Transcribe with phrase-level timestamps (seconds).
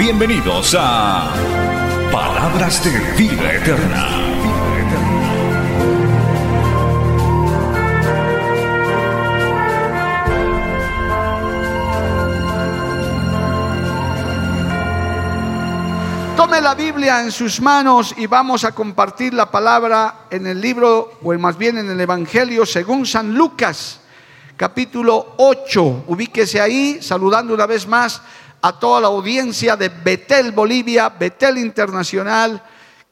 [0.00, 1.30] Bienvenidos a
[2.10, 4.08] Palabras de Vida Eterna.
[16.34, 21.18] Tome la Biblia en sus manos y vamos a compartir la palabra en el libro,
[21.22, 24.00] o más bien en el Evangelio según San Lucas,
[24.56, 26.04] capítulo 8.
[26.06, 28.22] Ubíquese ahí, saludando una vez más
[28.62, 32.62] a toda la audiencia de Betel, Bolivia, Betel Internacional,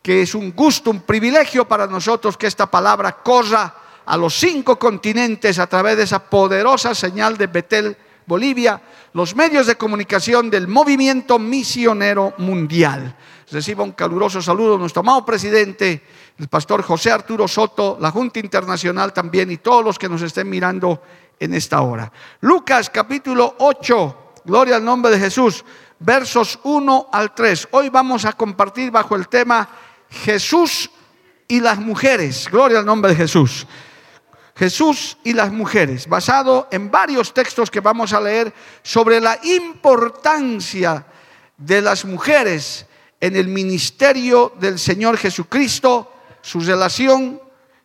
[0.02, 3.74] que es un gusto, un privilegio para nosotros que esta palabra corra
[4.04, 7.96] a los cinco continentes a través de esa poderosa señal de Betel,
[8.26, 8.80] Bolivia,
[9.14, 13.16] los medios de comunicación del movimiento misionero mundial.
[13.50, 16.02] Reciba un caluroso saludo a nuestro amado presidente,
[16.38, 20.48] el pastor José Arturo Soto, la Junta Internacional también y todos los que nos estén
[20.48, 21.02] mirando
[21.40, 22.12] en esta hora.
[22.40, 25.62] Lucas capítulo 8, gloria al nombre de Jesús,
[25.98, 27.68] versos 1 al 3.
[27.72, 29.68] Hoy vamos a compartir bajo el tema
[30.08, 30.90] Jesús
[31.46, 33.66] y las mujeres, gloria al nombre de Jesús.
[34.56, 41.04] Jesús y las mujeres, basado en varios textos que vamos a leer sobre la importancia
[41.58, 42.86] de las mujeres
[43.20, 47.38] en el ministerio del Señor Jesucristo, su relación,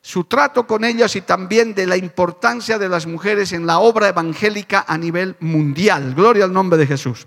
[0.06, 4.10] su trato con ellas y también de la importancia de las mujeres en la obra
[4.10, 6.14] evangélica a nivel mundial.
[6.14, 7.26] Gloria al nombre de Jesús.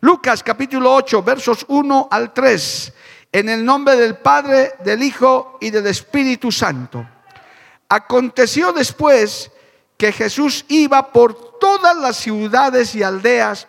[0.00, 2.92] Lucas capítulo 8, versos 1 al 3.
[3.32, 7.04] En el nombre del Padre, del Hijo y del Espíritu Santo.
[7.88, 9.50] Aconteció después
[9.96, 13.66] que Jesús iba por todas las ciudades y aldeas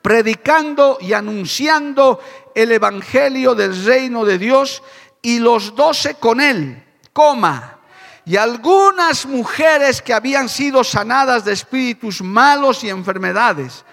[0.00, 2.18] predicando y anunciando
[2.54, 4.82] el Evangelio del reino de Dios
[5.20, 6.87] y los doce con él,
[8.24, 13.84] y algunas mujeres que habían sido sanadas de espíritus malos y enfermedades.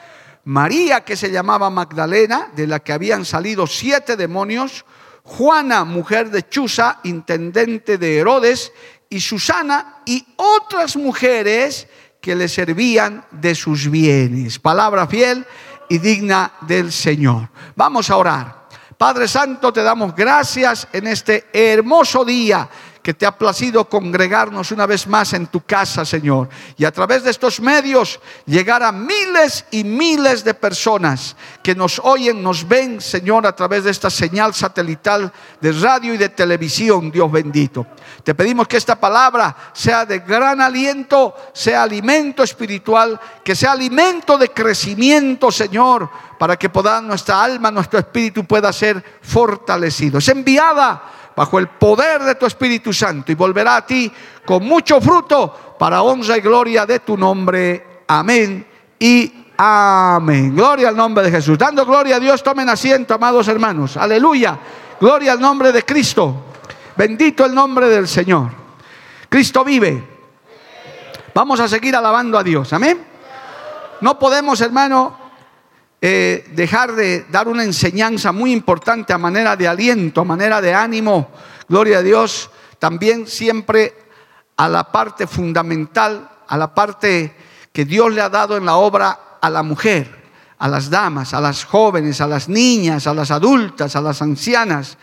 [0.44, 4.86] María, que se llamaba Magdalena, de la que habían salido siete demonios,
[5.24, 8.72] Juana, mujer de Chuza, intendente de Herodes,
[9.10, 11.88] y Susana y otras mujeres
[12.22, 14.60] que le servían de sus bienes.
[14.60, 15.46] Palabra fiel
[15.90, 17.50] y digna del Señor.
[17.76, 18.66] Vamos a orar.
[18.98, 22.70] Padre Santo, te damos gracias en este hermoso día
[23.06, 26.50] que te ha placido congregarnos una vez más en tu casa, Señor.
[26.76, 32.02] Y a través de estos medios llegar a miles y miles de personas que nos
[32.04, 37.12] oyen, nos ven, Señor, a través de esta señal satelital de radio y de televisión,
[37.12, 37.86] Dios bendito.
[38.24, 44.36] Te pedimos que esta palabra sea de gran aliento, sea alimento espiritual, que sea alimento
[44.36, 50.18] de crecimiento, Señor, para que pueda nuestra alma, nuestro espíritu pueda ser fortalecido.
[50.18, 54.12] Es enviada bajo el poder de tu Espíritu Santo y volverá a ti
[54.46, 58.04] con mucho fruto para honra y gloria de tu nombre.
[58.08, 58.66] Amén
[59.00, 60.56] y amén.
[60.56, 61.58] Gloria al nombre de Jesús.
[61.58, 63.98] Dando gloria a Dios, tomen asiento, amados hermanos.
[63.98, 64.58] Aleluya.
[65.00, 66.44] Gloria al nombre de Cristo.
[66.96, 68.52] Bendito el nombre del Señor.
[69.28, 70.16] Cristo vive.
[71.34, 72.72] Vamos a seguir alabando a Dios.
[72.72, 73.06] Amén.
[74.00, 75.25] No podemos, hermano,
[76.08, 80.72] eh, dejar de dar una enseñanza muy importante a manera de aliento, a manera de
[80.72, 81.32] ánimo,
[81.68, 83.92] gloria a Dios, también siempre
[84.56, 87.36] a la parte fundamental, a la parte
[87.74, 90.16] que Dios le ha dado en la obra a la mujer,
[90.60, 95.00] a las damas, a las jóvenes, a las niñas, a las adultas, a las ancianas.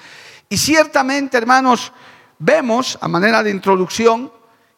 [0.49, 1.93] Y ciertamente, hermanos,
[2.39, 4.33] vemos a manera de introducción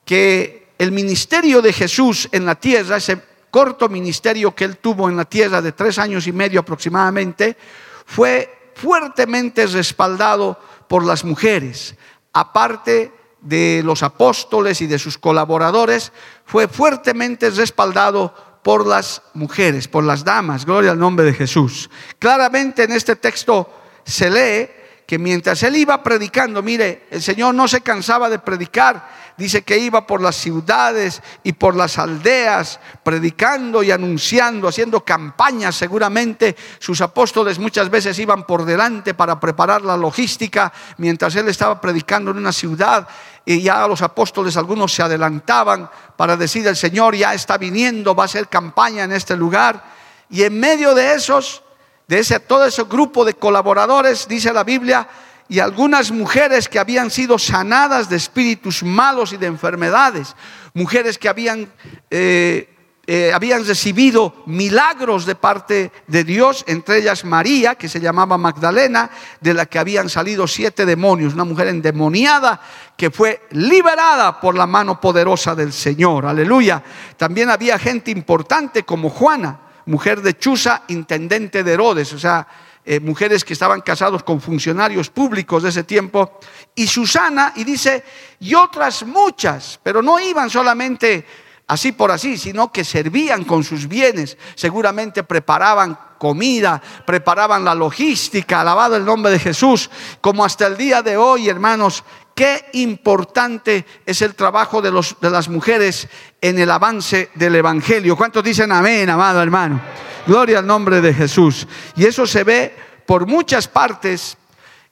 [0.07, 5.17] que el ministerio de Jesús en la tierra, ese corto ministerio que él tuvo en
[5.17, 7.57] la tierra de tres años y medio aproximadamente,
[8.05, 10.59] fue fuertemente respaldado
[10.89, 11.95] por las mujeres.
[12.33, 16.11] Aparte de los apóstoles y de sus colaboradores,
[16.45, 18.35] fue fuertemente respaldado
[18.65, 20.67] por las mujeres, por las damas.
[20.67, 21.89] Gloria al nombre de Jesús.
[22.19, 23.73] Claramente en este texto
[24.03, 24.69] se lee
[25.07, 29.07] que mientras él iba predicando, mire, el Señor no se cansaba de predicar,
[29.37, 35.75] dice que iba por las ciudades y por las aldeas, predicando y anunciando, haciendo campañas
[35.75, 36.57] seguramente.
[36.79, 42.31] Sus apóstoles muchas veces iban por delante para preparar la logística, mientras él estaba predicando
[42.31, 43.07] en una ciudad
[43.45, 48.25] y ya los apóstoles algunos se adelantaban para decir el Señor ya está viniendo, va
[48.25, 49.85] a hacer campaña en este lugar.
[50.31, 51.63] Y en medio de esos
[52.07, 55.09] de ese, todo ese grupo de colaboradores, dice la Biblia,
[55.49, 60.35] y algunas mujeres que habían sido sanadas de espíritus malos y de enfermedades,
[60.73, 61.71] mujeres que habían,
[62.11, 62.71] eh,
[63.07, 69.11] eh, habían recibido milagros de parte de Dios, entre ellas María, que se llamaba Magdalena,
[69.41, 72.61] de la que habían salido siete demonios, una mujer endemoniada
[72.97, 76.83] que fue liberada por la mano poderosa del Señor, aleluya.
[77.19, 82.47] También había gente importante como Juana, mujer de Chuza, intendente de Herodes, o sea,
[82.85, 86.39] eh, mujeres que estaban casados con funcionarios públicos de ese tiempo,
[86.75, 88.05] y Susana, y dice,
[88.41, 91.25] y otras muchas, pero no iban solamente
[91.67, 98.61] así por así, sino que servían con sus bienes, seguramente preparaban comida, preparaban la logística,
[98.61, 99.91] alabado el nombre de Jesús,
[100.21, 102.05] como hasta el día de hoy, hermanos,
[102.35, 106.09] qué importante es el trabajo de, los, las mujeres
[106.41, 108.17] en el avance del Evangelio.
[108.17, 109.81] ¿Cuántos dicen amén, amado hermano?
[110.27, 111.67] Gloria al nombre de Jesús.
[111.97, 112.75] Y eso se ve
[113.07, 114.37] por muchas partes.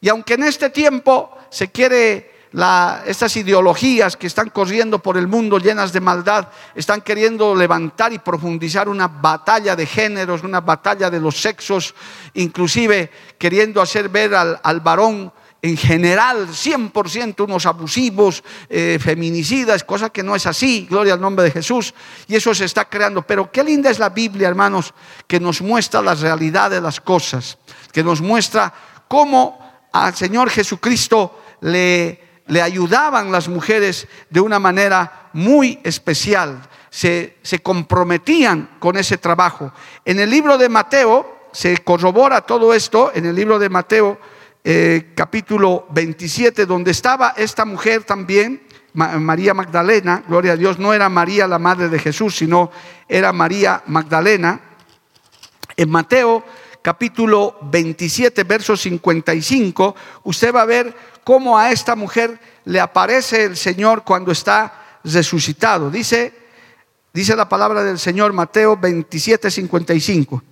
[0.01, 2.33] Y aunque en este tiempo se quiere
[3.07, 8.19] estas ideologías que están corriendo por el mundo llenas de maldad, están queriendo levantar y
[8.19, 11.95] profundizar una batalla de géneros, una batalla de los sexos,
[12.35, 15.33] inclusive queriendo hacer ver al varón
[15.65, 21.45] en general 100% unos abusivos, eh, feminicidas, cosa que no es así, gloria al nombre
[21.45, 21.95] de Jesús,
[22.27, 23.23] y eso se está creando.
[23.23, 24.93] Pero qué linda es la Biblia, hermanos,
[25.29, 27.59] que nos muestra la realidad de las cosas,
[27.93, 28.75] que nos muestra
[29.07, 32.19] cómo al Señor Jesucristo le,
[32.61, 36.61] ayudaban las mujeres de una manera muy especial,
[36.91, 39.73] se comprometían con ese trabajo.
[40.05, 44.19] En el libro de Mateo se corrobora todo esto, en el libro de Mateo,
[44.65, 48.63] eh, capítulo 27, donde estaba esta mujer también,
[48.95, 52.71] María Magdalena, gloria a Dios, no era María la madre de Jesús, sino
[53.09, 54.61] era María Magdalena.
[55.77, 56.45] En Mateo
[56.83, 60.95] capítulo 27, verso 55, usted va a ver
[61.25, 65.91] cómo a esta mujer le aparece el Señor cuando está resucitado.
[65.91, 66.35] Dice,
[67.13, 70.43] dice la palabra del Señor, Mateo 27, 55.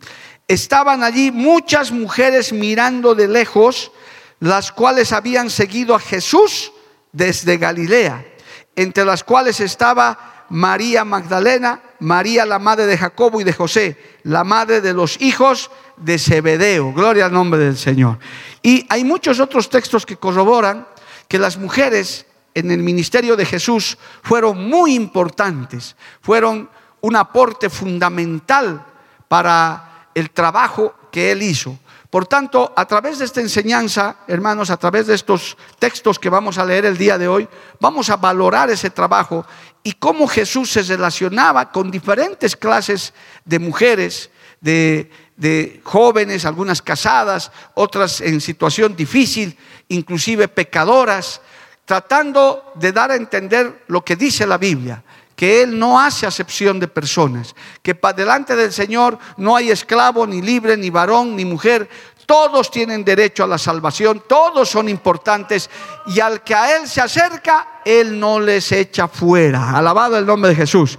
[0.50, 3.92] Estaban allí muchas mujeres mirando de lejos
[4.40, 6.72] las cuales habían seguido a Jesús
[7.12, 8.26] desde Galilea,
[8.74, 14.42] entre las cuales estaba María Magdalena, María la madre de Jacobo y de José, la
[14.42, 16.92] madre de los hijos de Zebedeo.
[16.92, 18.18] Gloria al nombre del Señor.
[18.60, 20.84] Y hay muchos otros textos que corroboran
[21.28, 26.68] que las mujeres en el ministerio de Jesús fueron muy importantes, fueron
[27.02, 28.84] un aporte fundamental
[29.28, 31.78] para el trabajo que él hizo.
[32.10, 36.58] Por tanto, a través de esta enseñanza, hermanos, a través de estos textos que vamos
[36.58, 37.48] a leer el día de hoy,
[37.78, 39.46] vamos a valorar ese trabajo
[39.84, 43.14] y cómo Jesús se relacionaba con diferentes clases
[43.44, 44.30] de mujeres,
[44.60, 49.56] de, jóvenes, algunas casadas, otras en situación difícil,
[49.88, 51.40] inclusive pecadoras,
[51.84, 55.02] tratando de dar a entender lo que dice la Biblia
[55.40, 60.42] que Él no hace acepción de personas, que delante del Señor no hay esclavo, ni
[60.42, 61.88] libre, ni varón, ni mujer.
[62.26, 65.70] Todos tienen derecho a la salvación, todos son importantes
[66.08, 69.70] y al que a Él se acerca, Él no les echa fuera.
[69.70, 70.98] Alabado el nombre de Jesús.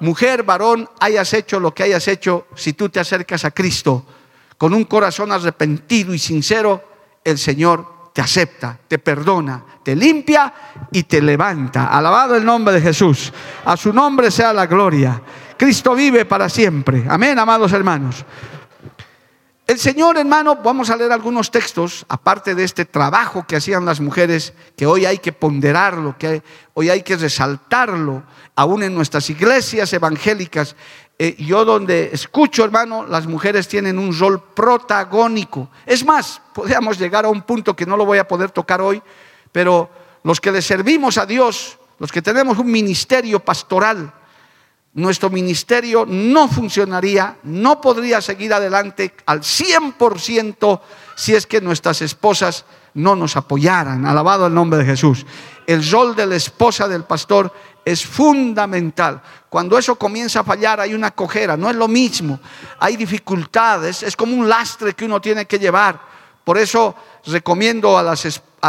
[0.00, 4.04] Mujer, varón, hayas hecho lo que hayas hecho, si tú te acercas a Cristo
[4.58, 6.84] con un corazón arrepentido y sincero,
[7.24, 10.52] el Señor te acepta, te perdona, te limpia
[10.90, 11.86] y te levanta.
[11.86, 13.32] Alabado el nombre de Jesús.
[13.64, 15.20] A su nombre sea la gloria.
[15.56, 17.04] Cristo vive para siempre.
[17.08, 18.24] Amén, amados hermanos.
[19.64, 24.00] El Señor, hermano, vamos a leer algunos textos, aparte de este trabajo que hacían las
[24.00, 26.42] mujeres, que hoy hay que ponderarlo, que
[26.74, 28.24] hoy hay que resaltarlo,
[28.56, 30.76] aún en nuestras iglesias evangélicas.
[31.18, 35.68] Eh, yo donde escucho, hermano, las mujeres tienen un rol protagónico.
[35.86, 39.02] Es más, podríamos llegar a un punto que no lo voy a poder tocar hoy,
[39.52, 39.90] pero
[40.24, 44.12] los que le servimos a Dios, los que tenemos un ministerio pastoral,
[44.94, 50.80] nuestro ministerio no funcionaría, no podría seguir adelante al 100%
[51.16, 54.04] si es que nuestras esposas no nos apoyaran.
[54.04, 55.24] Alabado el nombre de Jesús.
[55.66, 57.52] El rol de la esposa del pastor
[57.84, 59.22] es fundamental.
[59.48, 62.38] Cuando eso comienza a fallar hay una cojera, no es lo mismo,
[62.78, 66.00] hay dificultades, es como un lastre que uno tiene que llevar.
[66.44, 66.94] Por eso
[67.26, 68.16] recomiendo a,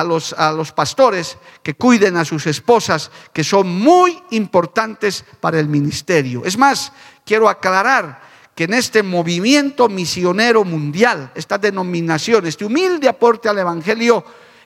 [0.01, 5.67] los, a los pastores que cuiden a sus esposas, que son muy importantes para el
[5.67, 6.41] ministerio.
[6.45, 6.93] Es más,
[7.25, 8.21] quiero aclarar
[8.55, 14.23] que en este movimiento misionero mundial, esta denominación, este humilde aporte al Evangelio,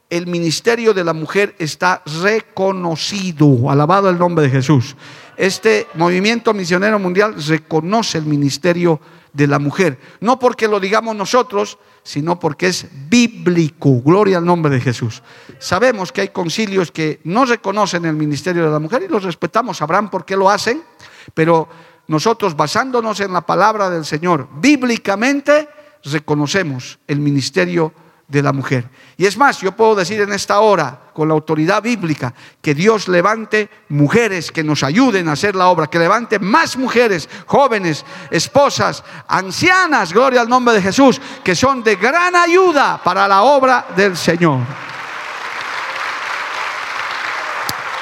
[0.10, 3.70] el ministerio de la mujer está reconocido.
[3.70, 4.96] Alabado el nombre de Jesús.
[5.36, 9.00] Este movimiento misionero mundial reconoce el ministerio
[9.38, 10.00] de la mujer.
[10.20, 14.02] No porque lo digamos nosotros, sino porque es bíblico.
[14.02, 15.22] Gloria al nombre de Jesús.
[15.60, 19.78] Sabemos que hay concilios que no reconocen el ministerio de la mujer y los respetamos,
[19.78, 20.82] sabrán por qué lo hacen,
[21.36, 21.70] pero
[22.08, 25.70] nosotros basándonos en la palabra del Señor, bíblicamente
[26.04, 28.90] reconocemos el ministerio de la mujer.
[29.16, 33.08] Y es más, yo puedo decir en esta hora, con la autoridad bíblica, que Dios
[33.08, 39.04] levante mujeres que nos ayuden a hacer la obra, que levante más mujeres, jóvenes, esposas,
[39.28, 44.18] ancianas, gloria al nombre de Jesús, que son de gran ayuda para la obra del
[44.18, 44.60] Señor.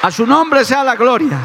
[0.02, 1.38] A su nombre sea la gloria.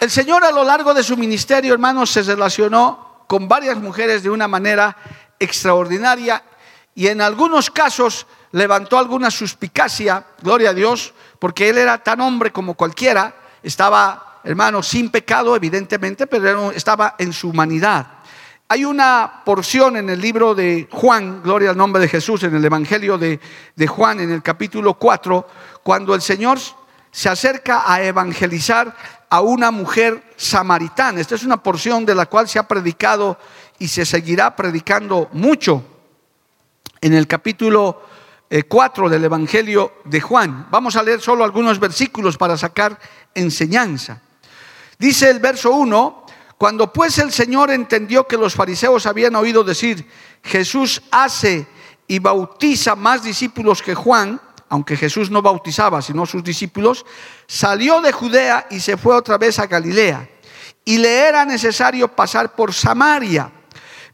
[0.00, 4.30] El Señor a lo largo de su ministerio, hermanos, se relacionó con varias mujeres de
[4.30, 4.96] una manera
[5.38, 6.42] extraordinaria
[6.94, 12.52] y en algunos casos levantó alguna suspicacia, gloria a Dios, porque él era tan hombre
[12.52, 18.06] como cualquiera, estaba, hermano, sin pecado, evidentemente, pero estaba en su humanidad.
[18.68, 22.64] Hay una porción en el libro de Juan, gloria al nombre de Jesús, en el
[22.64, 23.40] Evangelio de,
[23.74, 25.48] de Juan, en el capítulo 4,
[25.82, 26.58] cuando el Señor
[27.10, 28.96] se acerca a evangelizar
[29.28, 31.20] a una mujer samaritana.
[31.20, 33.36] Esta es una porción de la cual se ha predicado
[33.78, 35.84] y se seguirá predicando mucho
[37.04, 38.00] en el capítulo
[38.66, 40.68] 4 eh, del Evangelio de Juan.
[40.70, 42.98] Vamos a leer solo algunos versículos para sacar
[43.34, 44.22] enseñanza.
[44.98, 46.24] Dice el verso 1,
[46.56, 50.08] cuando pues el Señor entendió que los fariseos habían oído decir,
[50.42, 51.66] Jesús hace
[52.08, 57.04] y bautiza más discípulos que Juan, aunque Jesús no bautizaba, sino sus discípulos,
[57.46, 60.26] salió de Judea y se fue otra vez a Galilea.
[60.86, 63.52] Y le era necesario pasar por Samaria.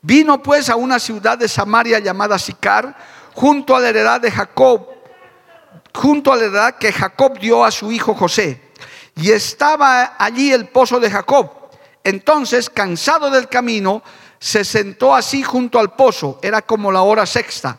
[0.02, 2.97] Vino pues a una ciudad de Samaria llamada Sicar,
[3.35, 4.88] junto a la heredad de Jacob,
[5.95, 8.61] junto a la heredad que Jacob dio a su hijo José.
[9.16, 11.50] Y estaba allí el pozo de Jacob.
[12.02, 14.02] Entonces, cansado del camino,
[14.38, 16.38] se sentó así junto al pozo.
[16.42, 17.78] Era como la hora sexta.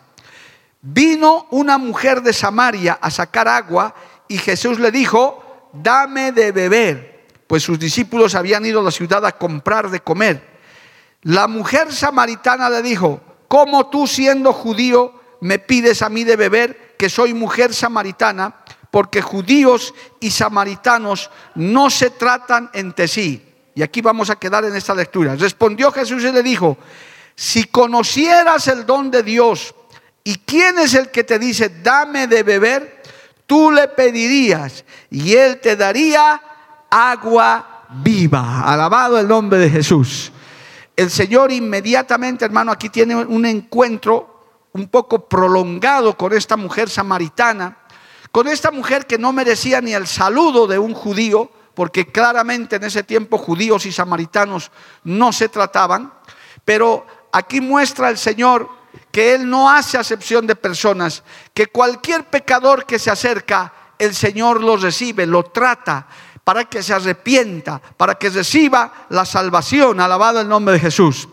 [0.82, 3.94] Vino una mujer de Samaria a sacar agua
[4.28, 9.26] y Jesús le dijo, dame de beber, pues sus discípulos habían ido a la ciudad
[9.26, 10.51] a comprar de comer.
[11.24, 16.96] La mujer samaritana le dijo, ¿cómo tú siendo judío me pides a mí de beber
[16.98, 18.56] que soy mujer samaritana?
[18.90, 23.48] Porque judíos y samaritanos no se tratan entre sí.
[23.76, 25.36] Y aquí vamos a quedar en esta lectura.
[25.36, 26.78] Respondió Jesús y le dijo,
[27.36, 29.76] si conocieras el don de Dios
[30.24, 33.04] y quién es el que te dice, dame de beber,
[33.46, 36.42] tú le pedirías y él te daría
[36.90, 38.64] agua viva.
[38.64, 40.32] Alabado el nombre de Jesús
[40.96, 44.32] el Señor inmediatamente, hermano, aquí tiene un encuentro
[44.74, 47.78] un poco prolongado con esta mujer samaritana,
[48.32, 52.84] con esta mujer que no merecía ni el saludo de un judío, porque claramente en
[52.84, 54.72] ese tiempo judíos y samaritanos
[55.04, 56.14] no se trataban,
[56.66, 58.70] pero aquí muestra el Señor
[59.12, 64.62] que Él no hace acepción de personas, que cualquier pecador que se acerca, el Señor
[64.62, 66.08] lo recibe, lo trata,
[66.44, 70.00] para que se arrepienta, para que reciba la salvación.
[70.00, 71.28] Alabado el nombre de Jesús.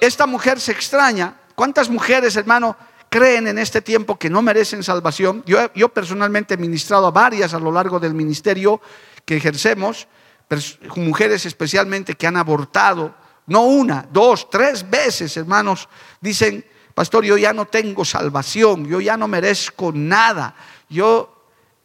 [0.00, 1.40] Esta mujer se extraña.
[1.54, 2.76] ¿Cuántas mujeres, hermano,
[3.08, 5.42] creen en este tiempo que no merecen salvación?
[5.46, 8.80] Yo, yo personalmente he ministrado a varias a lo largo del ministerio
[9.24, 10.06] que ejercemos,
[10.94, 13.14] mujeres especialmente que han abortado,
[13.46, 15.88] no una, dos, tres veces, hermanos,
[16.20, 20.54] dicen, pastor, yo ya no tengo salvación, yo ya no merezco nada,
[20.88, 21.35] yo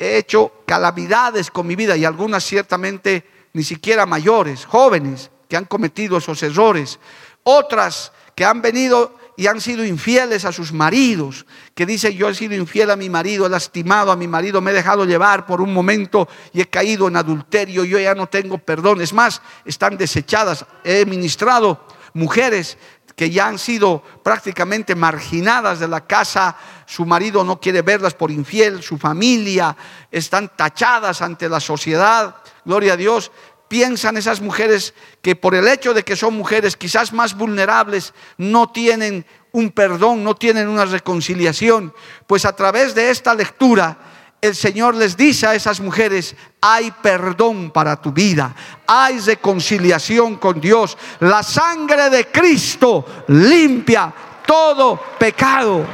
[0.01, 5.65] he hecho calamidades con mi vida y algunas ciertamente ni siquiera mayores, jóvenes que han
[5.65, 6.99] cometido esos errores,
[7.43, 12.33] otras que han venido y han sido infieles a sus maridos, que dicen yo he
[12.33, 15.61] sido infiel a mi marido, he lastimado a mi marido, me he dejado llevar por
[15.61, 19.01] un momento y he caído en adulterio, yo ya no tengo perdón.
[19.01, 20.65] Es más, están desechadas.
[20.83, 22.77] He ministrado mujeres
[23.15, 26.55] que ya han sido prácticamente marginadas de la casa,
[26.91, 29.77] su marido no quiere verlas por infiel, su familia
[30.11, 33.31] están tachadas ante la sociedad, gloria a Dios.
[33.69, 38.73] Piensan esas mujeres que por el hecho de que son mujeres quizás más vulnerables, no
[38.73, 41.93] tienen un perdón, no tienen una reconciliación.
[42.27, 43.97] Pues a través de esta lectura,
[44.41, 48.53] el Señor les dice a esas mujeres, hay perdón para tu vida,
[48.85, 50.97] hay reconciliación con Dios.
[51.21, 54.13] La sangre de Cristo limpia
[54.45, 55.85] todo pecado.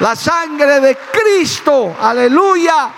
[0.00, 2.90] La sangre de Cristo, aleluya,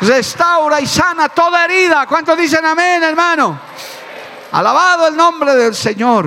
[0.00, 2.06] restaura y sana toda herida.
[2.06, 3.60] ¿Cuántos dicen amén, hermano?
[4.52, 6.26] Alabado el nombre del Señor.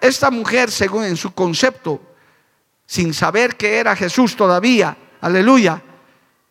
[0.00, 2.00] Esta mujer, según en su concepto,
[2.86, 5.82] sin saber que era Jesús todavía, aleluya,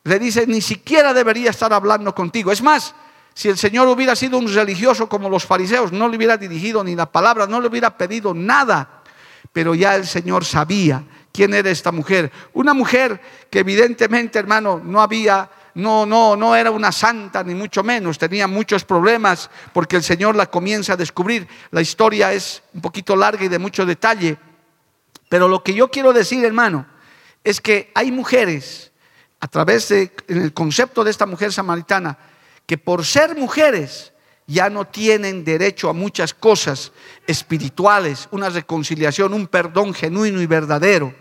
[0.04, 2.52] le dice, ni siquiera debería estar hablando contigo.
[2.52, 2.94] Es más,
[3.34, 6.94] Si el Señor hubiera sido un religioso como los fariseos, no le hubiera dirigido ni
[6.94, 9.02] la palabra, no le hubiera pedido nada.
[9.54, 11.02] Pero ya el Señor sabía
[11.40, 12.30] quién era esta mujer.
[12.52, 17.82] Una mujer que evidentemente, hermano, no había no, no, no era una santa, ni mucho
[17.82, 21.48] menos, tenía muchos problemas porque el Señor la comienza a descubrir.
[21.72, 24.38] La historia es un poquito larga y de mucho detalle,
[25.30, 26.86] pero lo que yo quiero decir, hermano,
[27.42, 28.92] es que hay mujeres,
[29.40, 32.18] a través de, en el concepto de esta mujer samaritana,
[32.66, 34.12] que por ser mujeres
[34.50, 36.92] ya no tienen derecho a muchas cosas
[37.28, 41.14] espirituales, una reconciliación, un perdón genuino y verdadero.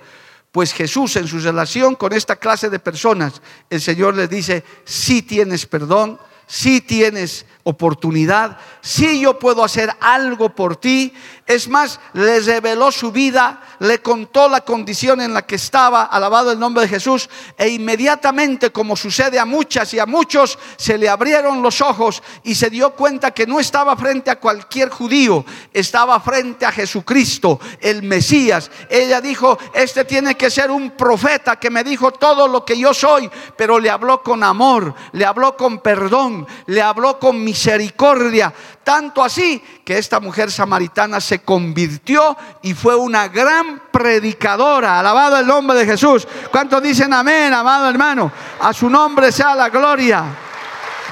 [0.50, 5.20] Pues Jesús en su relación con esta clase de personas, el Señor les dice, si
[5.20, 11.12] tienes perdón, si tienes oportunidad, si yo puedo hacer algo por ti.
[11.49, 16.52] Es más, le reveló su vida, le contó la condición en la que estaba, alabado
[16.52, 21.09] el nombre de Jesús, e inmediatamente, como sucede a muchas y a muchos, se le
[21.09, 26.21] abrieron los ojos y se dio cuenta que no estaba frente a cualquier judío, estaba
[26.21, 28.71] frente a Jesucristo, el Mesías.
[28.90, 32.93] Ella dijo, este tiene que ser un profeta que me dijo todo lo que yo
[32.93, 38.52] soy, pero le habló con amor, le habló con perdón, le habló con misericordia.
[38.85, 45.00] Tanto así que esta mujer samaritana se convirtió y fue una gran predicadora.
[45.00, 46.28] Alabado el nombre de Jesús.
[46.50, 48.30] ¿Cuántos dicen amén, amado hermano?
[48.61, 50.25] A su nombre sea la gloria.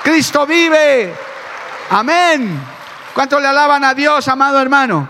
[0.05, 1.15] Cristo vive.
[1.89, 2.61] Amén.
[3.15, 5.09] ¿Cuántos le alaban a Dios, amado hermano?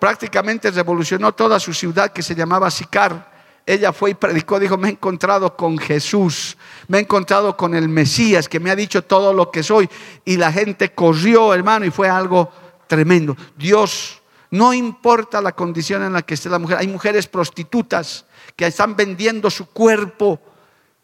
[0.00, 3.31] Prácticamente revolucionó toda su ciudad que se llamaba Sicar
[3.64, 6.56] ella fue y predicó, dijo, me he encontrado con Jesús,
[6.88, 9.88] me he encontrado con el Mesías que me ha dicho todo lo que soy.
[10.24, 12.50] Y la gente corrió, hermano, y fue algo
[12.88, 13.36] tremendo.
[13.56, 18.24] Dios, no importa la condición en la que esté la mujer, hay mujeres prostitutas
[18.56, 20.40] que están vendiendo su cuerpo.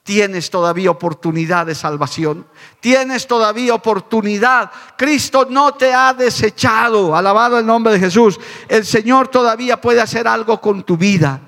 [0.02, 2.46] Tienes todavía oportunidad de salvación.
[2.80, 4.70] Tienes todavía oportunidad.
[4.96, 7.14] Cristo no te ha desechado.
[7.14, 8.40] Alabado el nombre de Jesús.
[8.68, 11.47] El Señor todavía puede hacer algo con tu vida.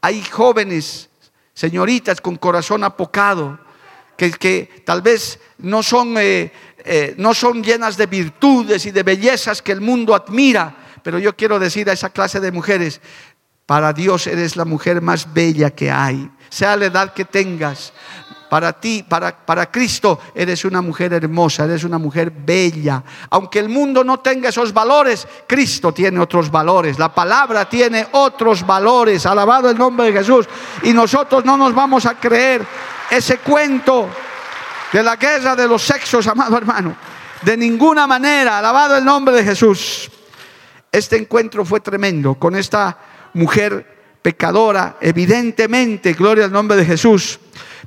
[0.00, 1.08] Hay jóvenes,
[1.54, 3.58] señoritas con corazón apocado,
[4.16, 6.52] que, que tal vez no son, eh,
[6.84, 11.36] eh, no son llenas de virtudes y de bellezas que el mundo admira, pero yo
[11.36, 13.00] quiero decir a esa clase de mujeres,
[13.66, 17.92] para Dios eres la mujer más bella que hay, sea la edad que tengas,
[18.48, 23.02] para ti, para, para Cristo, eres una mujer hermosa, eres una mujer bella.
[23.30, 26.98] Aunque el mundo no tenga esos valores, Cristo tiene otros valores.
[26.98, 29.26] La palabra tiene otros valores.
[29.26, 30.48] Alabado el nombre de Jesús.
[30.82, 32.64] Y nosotros no nos vamos a creer
[33.10, 34.08] ese cuento
[34.92, 36.96] de la guerra de los sexos, amado hermano.
[37.42, 38.58] De ninguna manera.
[38.58, 40.10] Alabado el nombre de Jesús.
[40.90, 42.96] Este encuentro fue tremendo con esta
[43.34, 47.38] mujer pecadora, evidentemente, gloria al nombre de Jesús.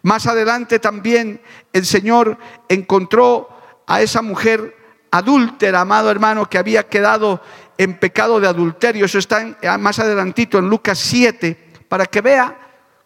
[0.03, 1.41] Más adelante también
[1.73, 2.37] el Señor
[2.69, 3.49] encontró
[3.87, 4.75] a esa mujer
[5.11, 7.41] adúltera, amado hermano, que había quedado
[7.77, 9.05] en pecado de adulterio.
[9.05, 12.57] Eso está ah, más adelantito en Lucas 7, para que vea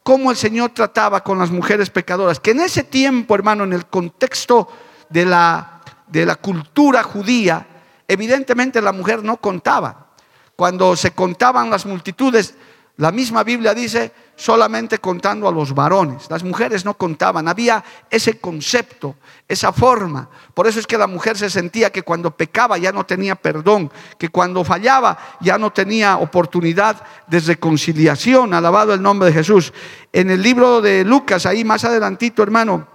[0.03, 2.39] cómo el Señor trataba con las mujeres pecadoras.
[2.39, 4.69] Que en ese tiempo, hermano, en el contexto
[5.09, 7.65] de la, de la cultura judía,
[8.07, 10.11] evidentemente la mujer no contaba.
[10.55, 12.55] Cuando se contaban las multitudes,
[12.97, 16.29] la misma Biblia dice solamente contando a los varones.
[16.29, 17.47] Las mujeres no contaban.
[17.47, 19.15] Había ese concepto,
[19.47, 20.29] esa forma.
[20.53, 23.91] Por eso es que la mujer se sentía que cuando pecaba ya no tenía perdón,
[24.17, 28.53] que cuando fallaba ya no tenía oportunidad de reconciliación.
[28.53, 29.73] Alabado el nombre de Jesús.
[30.11, 32.87] En el libro de Lucas, ahí más adelantito, hermano,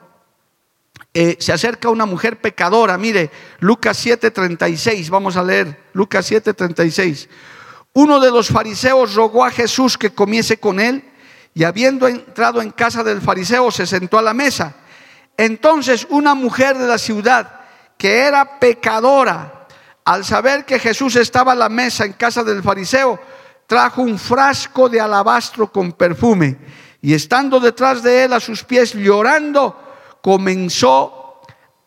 [1.12, 2.96] eh, se acerca una mujer pecadora.
[2.98, 5.10] Mire, Lucas 7:36.
[5.10, 7.28] Vamos a leer Lucas 7:36.
[7.92, 11.09] Uno de los fariseos rogó a Jesús que comiese con él
[11.54, 14.74] y habiendo entrado en casa del fariseo se sentó a la mesa.
[15.36, 17.60] Entonces una mujer de la ciudad
[17.96, 19.66] que era pecadora,
[20.04, 23.20] al saber que Jesús estaba a la mesa en casa del fariseo,
[23.66, 26.56] trajo un frasco de alabastro con perfume
[27.02, 29.76] y estando detrás de él a sus pies llorando,
[30.22, 31.40] comenzó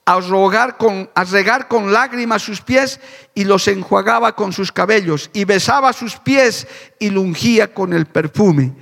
[0.05, 2.99] a, rogar con, a regar con lágrimas sus pies
[3.33, 6.67] y los enjuagaba con sus cabellos y besaba sus pies
[6.99, 8.73] y lungía con el perfume.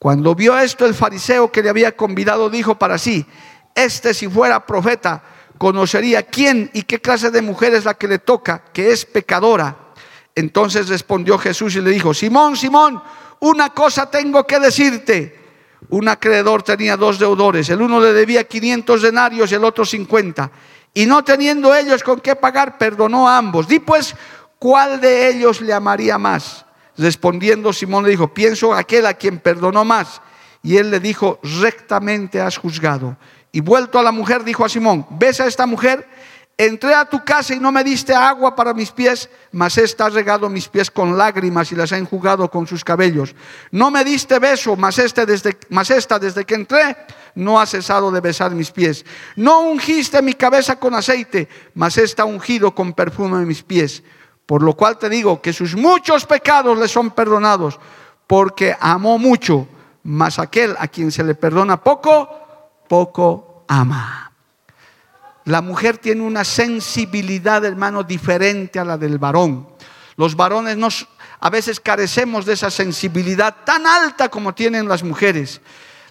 [0.00, 3.26] Cuando vio esto el fariseo que le había convidado dijo para sí,
[3.74, 5.22] este si fuera profeta
[5.58, 9.76] conocería quién y qué clase de mujer es la que le toca, que es pecadora.
[10.34, 13.02] Entonces respondió Jesús y le dijo, Simón, Simón,
[13.40, 15.38] una cosa tengo que decirte.
[15.90, 20.50] Un acreedor tenía dos deudores, el uno le debía 500 denarios y el otro 50.
[20.94, 23.68] Y no teniendo ellos con qué pagar, perdonó a ambos.
[23.68, 24.16] Di pues,
[24.58, 26.64] ¿cuál de ellos le amaría más?
[27.00, 30.20] Respondiendo Simón le dijo, pienso aquel a quien perdonó más.
[30.62, 33.16] Y él le dijo, rectamente has juzgado.
[33.52, 36.06] Y vuelto a la mujer, dijo a Simón, ¿ves a esta mujer?
[36.58, 40.10] Entré a tu casa y no me diste agua para mis pies, mas esta ha
[40.10, 43.34] regado mis pies con lágrimas y las ha enjugado con sus cabellos.
[43.70, 46.98] No me diste beso, mas, este desde, mas esta desde que entré
[47.34, 49.06] no ha cesado de besar mis pies.
[49.36, 54.02] No ungiste mi cabeza con aceite, mas esta ha ungido con perfume mis pies.
[54.50, 57.78] Por lo cual te digo que sus muchos pecados le son perdonados,
[58.26, 59.68] porque amó mucho,
[60.02, 62.28] mas aquel a quien se le perdona poco,
[62.88, 64.32] poco ama.
[65.44, 69.68] La mujer tiene una sensibilidad, hermano, diferente a la del varón.
[70.16, 71.06] Los varones nos,
[71.38, 75.60] a veces carecemos de esa sensibilidad tan alta como tienen las mujeres.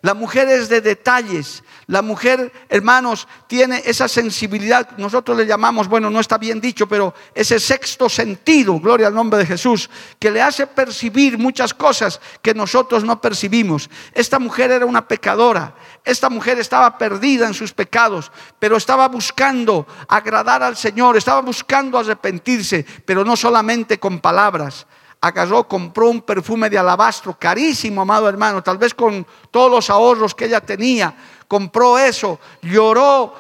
[0.02, 1.64] La mujer es de detalles.
[1.88, 4.98] La mujer, hermanos, tiene esa sensibilidad.
[4.98, 9.40] Nosotros le llamamos, bueno, no está bien dicho, pero ese sexto sentido, gloria al nombre
[9.40, 13.90] de Jesús, que le hace percibir muchas cosas que nosotros no percibimos.
[14.14, 15.76] Esta mujer era una pecadora.
[16.06, 21.98] Esta mujer estaba perdida en sus pecados, pero estaba buscando agradar al Señor, estaba buscando
[21.98, 24.88] arrepentirse, pero no solamente con palabras
[25.22, 30.34] agarró, compró un perfume de alabastro carísimo, amado hermano, tal vez con todos los ahorros
[30.34, 31.14] que ella tenía,
[31.48, 33.34] compró eso, lloró,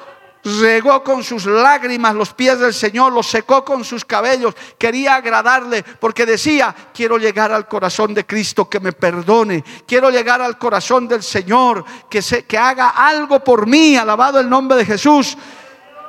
[0.44, 5.84] regó con sus lágrimas los pies del Señor, los secó con sus cabellos, quería agradarle
[5.84, 11.08] porque decía, quiero llegar al corazón de Cristo que me perdone, quiero llegar al corazón
[11.08, 15.38] del Señor que, se, que haga algo por mí, alabado el nombre de Jesús.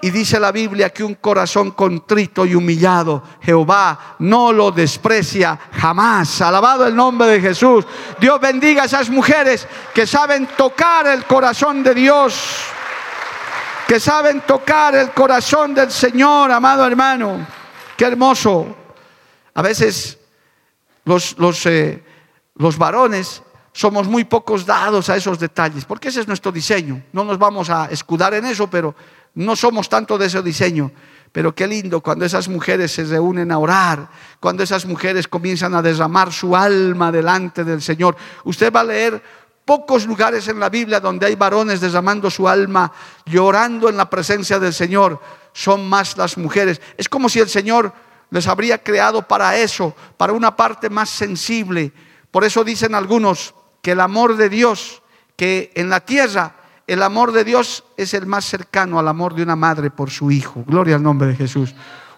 [0.02, 6.40] Y dice la Biblia que un corazón contrito y humillado, Jehová no lo desprecia jamás.
[6.40, 7.84] Alabado el nombre de Jesús.
[8.18, 12.34] Dios bendiga a esas mujeres que saben tocar el corazón de Dios,
[13.86, 17.46] que saben tocar el corazón del Señor, amado hermano.
[17.96, 18.74] Qué hermoso.
[19.52, 20.18] A veces
[21.04, 22.02] los, los, eh,
[22.54, 27.02] los varones somos muy pocos dados a esos detalles, porque ese es nuestro diseño.
[27.12, 28.94] No nos vamos a escudar en eso, pero
[29.34, 30.90] no somos tanto de ese diseño,
[31.32, 34.08] pero qué lindo cuando esas mujeres se reúnen a orar,
[34.40, 38.16] cuando esas mujeres comienzan a derramar su alma delante del Señor.
[38.44, 39.22] Usted va a leer
[39.64, 42.92] pocos lugares en la Biblia donde hay varones derramando su alma,
[43.26, 45.20] llorando en la presencia del Señor.
[45.52, 46.80] Son más las mujeres.
[46.96, 47.92] Es como si el Señor
[48.30, 51.92] les habría creado para eso, para una parte más sensible.
[52.32, 55.02] Por eso dicen algunos que el amor de Dios,
[55.36, 56.54] que en la tierra
[56.90, 60.32] el amor de Dios es el más cercano al amor de una madre por su
[60.32, 60.64] hijo.
[60.66, 61.72] Gloria al nombre de Jesús.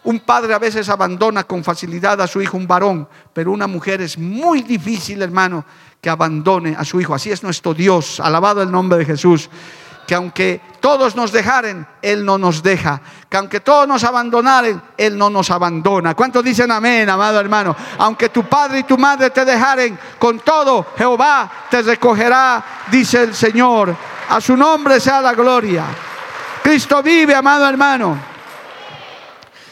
[0.05, 4.01] Un padre a veces abandona con facilidad a su hijo, un varón, pero una mujer
[4.01, 5.67] es muy difícil, hermano,
[6.01, 7.15] que abandone a su hijo.
[7.15, 8.19] Así es nuestro Dios.
[8.19, 9.51] Alabado el nombre de Jesús
[10.07, 13.01] que aunque todos nos dejaren, Él no nos deja.
[13.29, 16.15] Que aunque todos nos abandonaren, Él no nos abandona.
[16.15, 17.77] ¿Cuántos dicen amén, amado hermano?
[17.99, 23.35] Aunque tu padre y tu madre te dejaren, con todo Jehová te recogerá, dice el
[23.35, 23.95] Señor.
[24.33, 25.85] A su nombre sea la gloria.
[26.63, 28.19] Cristo vive, amado hermano.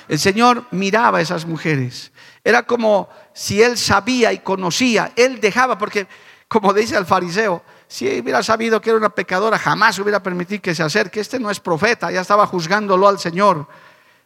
[0.07, 2.13] El Señor miraba a esas mujeres.
[2.45, 5.13] Era como si Él sabía y conocía.
[5.17, 6.07] Él dejaba, porque
[6.47, 10.75] como dice el fariseo, si hubiera sabido que era una pecadora, jamás hubiera permitido que
[10.75, 11.21] se acerque.
[11.21, 13.67] Este no es profeta, ya estaba juzgándolo al Señor.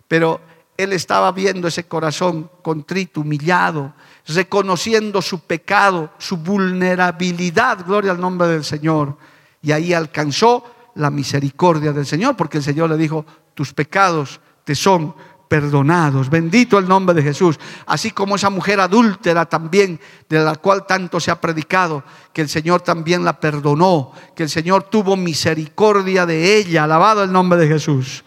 [0.08, 0.40] Pero
[0.76, 3.94] él estaba viendo ese corazón contrito, humillado,
[4.26, 9.16] reconociendo su pecado, su vulnerabilidad, gloria al nombre del Señor.
[9.64, 10.62] Y ahí alcanzó
[10.94, 13.24] la misericordia del Señor, porque el Señor le dijo,
[13.54, 15.14] tus pecados te son
[15.48, 16.28] perdonados.
[16.28, 17.58] Bendito el nombre de Jesús.
[17.86, 19.98] Así como esa mujer adúltera también,
[20.28, 24.50] de la cual tanto se ha predicado, que el Señor también la perdonó, que el
[24.50, 26.84] Señor tuvo misericordia de ella.
[26.84, 28.22] Alabado el nombre de Jesús.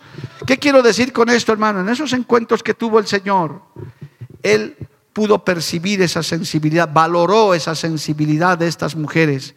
[0.47, 1.81] ¿Qué quiero decir con esto, hermano?
[1.81, 3.61] En esos encuentros que tuvo el Señor,
[4.41, 4.75] Él
[5.13, 9.53] pudo percibir esa sensibilidad, valoró esa sensibilidad de estas mujeres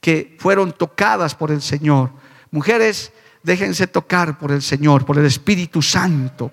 [0.00, 2.10] que fueron tocadas por el Señor.
[2.50, 6.52] Mujeres Déjense tocar por el Señor, por el Espíritu Santo.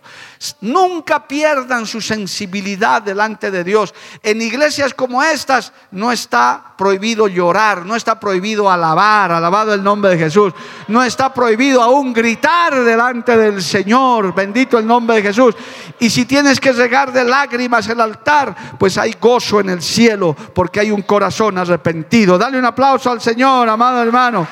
[0.62, 3.94] Nunca pierdan su sensibilidad delante de Dios.
[4.24, 10.12] En iglesias como estas no está prohibido llorar, no está prohibido alabar, alabado el nombre
[10.12, 10.54] de Jesús.
[10.88, 15.56] No está prohibido aún gritar delante del Señor, bendito el nombre de Jesús.
[16.00, 20.34] Y si tienes que regar de lágrimas el altar, pues hay gozo en el cielo
[20.54, 22.38] porque hay un corazón arrepentido.
[22.38, 24.48] Dale un aplauso al Señor, amado hermano.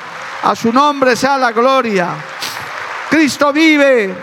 [0.46, 2.24] A su nombre sea la gloria.
[3.10, 4.16] Cristo vive.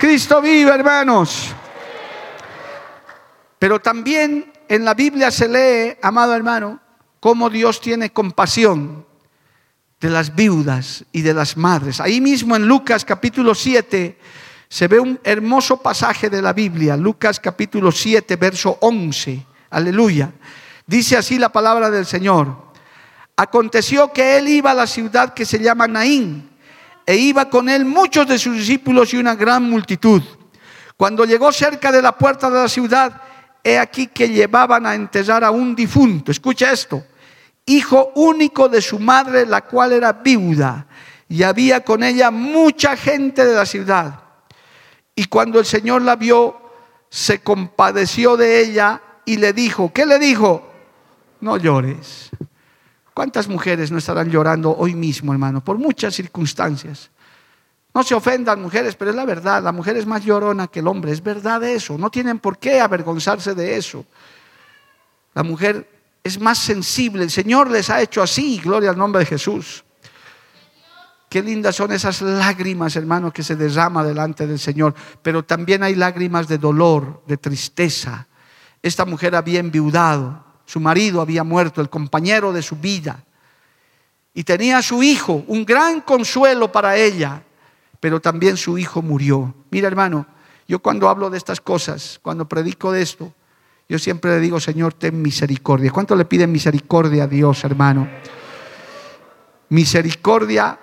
[0.00, 1.54] Cristo vive, hermanos.
[3.56, 6.80] Pero también en la Biblia se lee, amado hermano,
[7.20, 9.06] cómo Dios tiene compasión
[10.00, 12.00] de las viudas y de las madres.
[12.00, 14.18] Ahí mismo en Lucas capítulo 7
[14.68, 19.46] se ve un hermoso pasaje de la Biblia, Lucas capítulo 7, verso 11.
[19.70, 20.32] Aleluya.
[20.84, 22.63] Dice así la palabra del Señor.
[23.36, 26.48] Aconteció que él iba a la ciudad que se llama Naín,
[27.06, 30.22] e iba con él muchos de sus discípulos y una gran multitud.
[30.96, 33.20] Cuando llegó cerca de la puerta de la ciudad,
[33.62, 36.30] he aquí que llevaban a enterrar a un difunto.
[36.30, 37.04] Escucha esto.
[37.66, 40.86] Hijo único de su madre, la cual era viuda,
[41.28, 44.20] y había con ella mucha gente de la ciudad.
[45.14, 46.60] Y cuando el Señor la vio,
[47.08, 50.70] se compadeció de ella y le dijo, ¿qué le dijo?
[51.40, 52.30] No llores.
[53.14, 55.62] ¿Cuántas mujeres no estarán llorando hoy mismo, hermano?
[55.62, 57.10] Por muchas circunstancias.
[57.94, 59.62] No se ofendan mujeres, pero es la verdad.
[59.62, 61.12] La mujer es más llorona que el hombre.
[61.12, 61.96] Es verdad eso.
[61.96, 64.04] No tienen por qué avergonzarse de eso.
[65.32, 65.88] La mujer
[66.24, 67.22] es más sensible.
[67.22, 68.58] El Señor les ha hecho así.
[68.58, 69.84] Gloria al nombre de Jesús.
[71.28, 74.92] Qué lindas son esas lágrimas, hermano, que se derrama delante del Señor.
[75.22, 78.26] Pero también hay lágrimas de dolor, de tristeza.
[78.82, 80.44] Esta mujer había enviudado.
[80.66, 83.24] Su marido había muerto, el compañero de su vida.
[84.32, 87.42] Y tenía a su hijo, un gran consuelo para ella,
[88.00, 89.54] pero también su hijo murió.
[89.70, 90.26] Mira hermano,
[90.66, 93.32] yo cuando hablo de estas cosas, cuando predico de esto,
[93.88, 95.92] yo siempre le digo, Señor, ten misericordia.
[95.92, 98.08] ¿Cuánto le piden misericordia a Dios, hermano?
[99.68, 100.78] Misericordia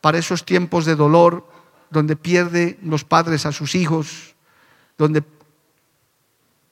[0.00, 1.46] para esos tiempos de dolor
[1.90, 4.36] donde pierde los padres a sus hijos,
[4.96, 5.22] donde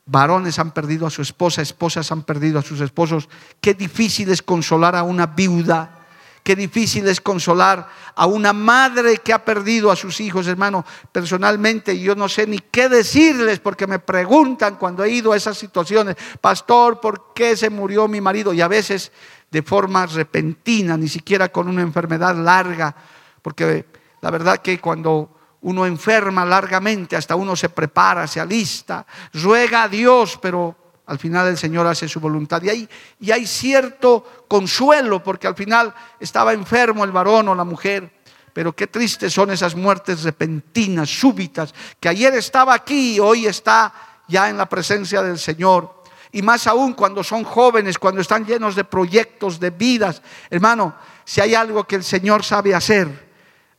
[0.06, 3.28] Varones han perdido a su esposa, esposas han perdido a sus esposos.
[3.60, 6.00] Qué difícil es consolar a una viuda.
[6.42, 10.84] Qué difícil es consolar a una madre que ha perdido a sus hijos, hermano.
[11.10, 15.56] Personalmente yo no sé ni qué decirles porque me preguntan cuando he ido a esas
[15.56, 18.52] situaciones, pastor, ¿por qué se murió mi marido?
[18.52, 19.10] Y a veces
[19.50, 22.94] de forma repentina, ni siquiera con una enfermedad larga,
[23.40, 23.86] porque
[24.20, 25.33] la verdad que cuando
[25.64, 31.48] uno enferma largamente, hasta uno se prepara, se alista, ruega a Dios, pero al final
[31.48, 32.62] el Señor hace su voluntad.
[32.62, 32.88] Y hay,
[33.20, 38.12] y hay cierto consuelo, porque al final estaba enfermo el varón o la mujer.
[38.52, 43.92] Pero qué tristes son esas muertes repentinas, súbitas, que ayer estaba aquí y hoy está
[44.28, 46.04] ya en la presencia del Señor.
[46.30, 50.20] Y más aún cuando son jóvenes, cuando están llenos de proyectos, de vidas.
[50.50, 53.23] Hermano, si hay algo que el Señor sabe hacer,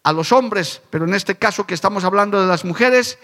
[0.06, 3.18] a los hombres, pero en este caso que estamos hablando de las mujeres,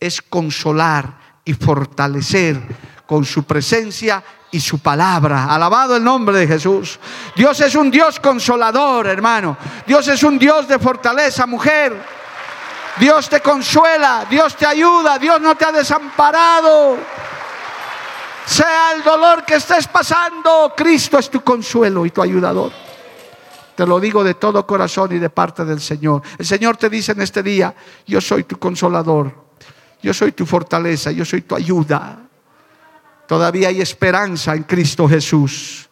[0.00, 2.60] es consolar y fortalecer
[3.06, 4.20] con su presencia
[4.50, 5.44] y su palabra.
[5.44, 6.98] Alabado el nombre de Jesús.
[7.36, 9.56] Dios es un Dios consolador, hermano.
[9.86, 12.04] Dios es un Dios de fortaleza, mujer.
[12.98, 16.98] Dios te consuela, Dios te ayuda, Dios no te ha desamparado.
[18.44, 22.83] Sea el dolor que estés pasando, Cristo es tu consuelo y tu ayudador.
[23.74, 26.22] Te lo digo de todo corazón y de parte del Señor.
[26.38, 27.74] El Señor te dice en este día,
[28.06, 29.32] yo soy tu consolador,
[30.02, 32.20] yo soy tu fortaleza, yo soy tu ayuda.
[33.26, 35.88] Todavía hay esperanza en Cristo Jesús.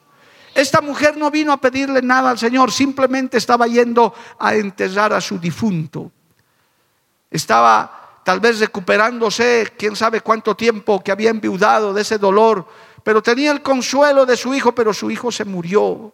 [0.55, 5.21] Esta mujer no vino a pedirle nada al Señor, simplemente estaba yendo a enterrar a
[5.21, 6.13] su difunto.
[7.31, 12.67] Estaba tal vez recuperándose, quién sabe cuánto tiempo que había enviudado de ese dolor,
[13.03, 16.13] pero tenía el consuelo de su hijo, pero su hijo se murió.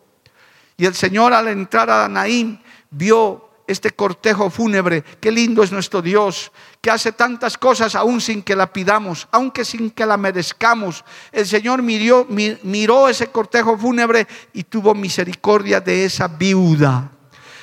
[0.79, 5.03] Y el Señor al entrar a Naín vio este cortejo fúnebre.
[5.21, 9.65] Qué lindo es nuestro Dios, que hace tantas cosas aún sin que la pidamos, aunque
[9.65, 11.05] sin que la merezcamos.
[11.33, 17.11] El Señor miró, miró ese cortejo fúnebre y tuvo misericordia de esa viuda.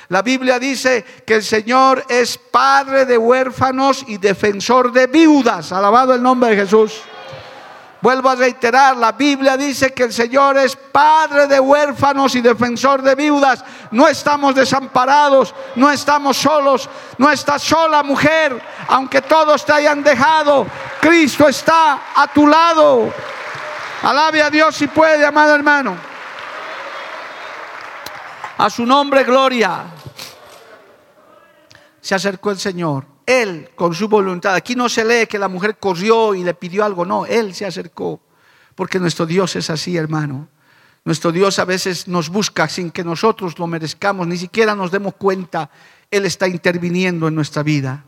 [0.08, 5.72] La Biblia dice que el Señor es padre de huérfanos y defensor de viudas.
[5.72, 7.00] Alabado el nombre de Jesús.
[8.06, 13.02] Vuelvo a reiterar, la Biblia dice que el Señor es padre de huérfanos y defensor
[13.02, 13.64] de viudas.
[13.90, 16.88] No estamos desamparados, no estamos solos,
[17.18, 20.68] no estás sola mujer, aunque todos te hayan dejado,
[21.00, 23.12] Cristo está a tu lado.
[24.04, 25.96] Alabe a Dios si puede, amado hermano.
[28.56, 29.82] A su nombre, gloria.
[32.00, 35.78] Se acercó el Señor él, con su voluntad, aquí no se lee que la mujer
[35.78, 38.20] corrió y le pidió algo, no, Él se acercó,
[38.76, 40.48] porque nuestro Dios es así, hermano.
[41.04, 45.14] Nuestro Dios a veces nos busca sin que nosotros lo merezcamos, ni siquiera nos demos
[45.14, 45.70] cuenta,
[46.10, 48.04] Él está interviniendo en nuestra vida.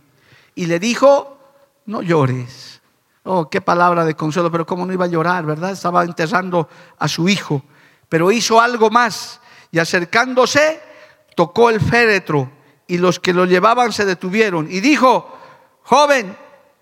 [0.54, 1.38] Y le dijo,
[1.86, 2.80] no llores.
[3.24, 5.72] Oh, qué palabra de consuelo, pero cómo no iba a llorar, ¿verdad?
[5.72, 7.62] Estaba enterrando a su hijo,
[8.08, 10.80] pero hizo algo más y acercándose,
[11.34, 12.57] tocó el féretro
[12.88, 14.66] y los que lo llevaban se detuvieron.
[14.70, 15.38] Y dijo,
[15.82, 16.36] joven,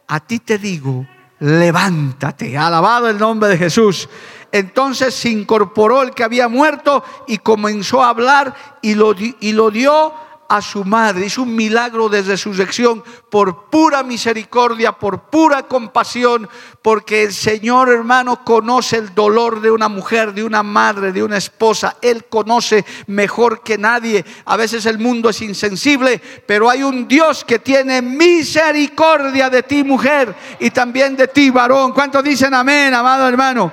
[0.06, 1.06] a ti te digo,
[1.40, 2.56] levántate.
[2.56, 4.08] Alabado el nombre de Jesús.
[4.52, 9.70] Entonces se incorporó el que había muerto y comenzó a hablar y lo, y lo
[9.70, 10.14] dio
[10.48, 11.26] a su madre.
[11.26, 16.48] Hizo un milagro de resurrección por pura misericordia, por pura compasión,
[16.82, 21.36] porque el Señor hermano conoce el dolor de una mujer, de una madre, de una
[21.36, 21.96] esposa.
[22.00, 24.24] Él conoce mejor que nadie.
[24.44, 29.84] A veces el mundo es insensible, pero hay un Dios que tiene misericordia de ti
[29.84, 31.92] mujer y también de ti varón.
[31.92, 33.72] ¿Cuántos dicen amén, amado hermano?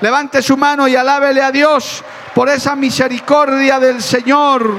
[0.00, 4.74] Levante su mano y alábele a Dios por esa misericordia del Señor.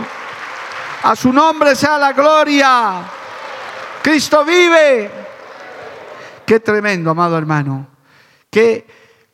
[1.05, 3.03] A su nombre sea la gloria.
[4.01, 5.11] Cristo vive.
[6.43, 7.87] Qué tremendo, amado hermano.
[8.49, 8.87] Qué,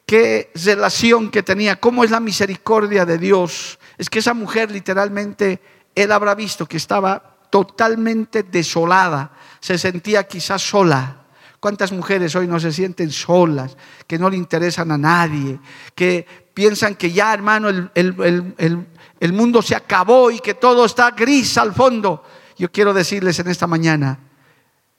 [0.05, 1.79] qué relación que tenía.
[1.79, 3.79] Cómo es la misericordia de Dios.
[3.97, 5.61] Es que esa mujer literalmente,
[5.95, 9.31] él habrá visto que estaba totalmente desolada.
[9.61, 11.21] Se sentía quizás sola.
[11.61, 15.59] ¿Cuántas mujeres hoy no se sienten solas, que no le interesan a nadie,
[15.95, 18.87] que piensan que ya, hermano, el,
[19.33, 22.23] mundo se acabó y que todo está gris al fondo.
[22.57, 24.17] Yo quiero decirles en esta mañana,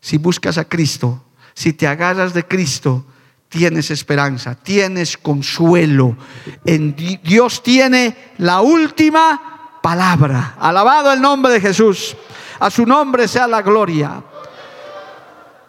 [0.01, 3.05] si buscas a Cristo, si te agarras de Cristo,
[3.49, 6.17] tienes esperanza, tienes consuelo.
[6.65, 10.55] En Dios tiene la última palabra.
[10.61, 12.17] Alabado el nombre de Jesús.
[12.61, 14.23] A su nombre sea la gloria.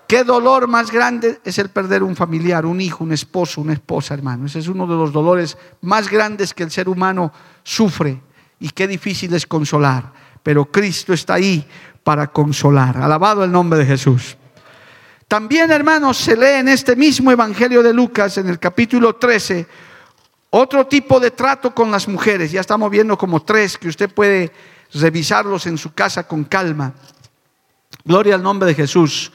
[0.07, 4.13] ¿Qué dolor más grande es el perder un familiar, un hijo, un esposo, una esposa,
[4.13, 4.45] hermano?
[4.45, 8.21] Ese es uno de los dolores más grandes que el ser humano sufre
[8.63, 11.67] y qué difícil es consolar, pero Cristo está ahí
[12.01, 12.95] para consolar.
[12.95, 14.37] Alabado el nombre de Jesús.
[15.27, 19.67] También, hermanos, se lee en este mismo Evangelio de Lucas, en el capítulo 13,
[20.51, 22.53] otro tipo de trato con las mujeres.
[22.53, 24.53] Ya estamos viendo como tres que usted puede
[24.93, 26.93] revisarlos en su casa con calma.
[28.05, 29.33] Gloria al nombre de Jesús.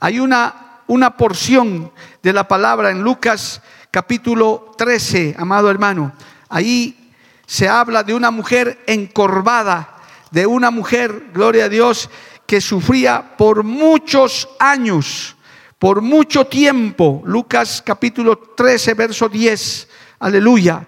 [0.00, 6.12] Hay una, una porción de la palabra en Lucas capítulo 13, amado hermano.
[6.48, 7.05] Ahí
[7.46, 12.10] se habla de una mujer encorvada, de una mujer, gloria a Dios,
[12.44, 15.36] que sufría por muchos años,
[15.78, 17.22] por mucho tiempo.
[17.24, 19.88] Lucas capítulo 13, verso 10.
[20.18, 20.84] Aleluya.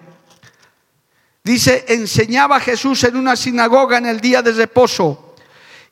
[1.43, 5.35] Dice, enseñaba Jesús en una sinagoga en el día de reposo.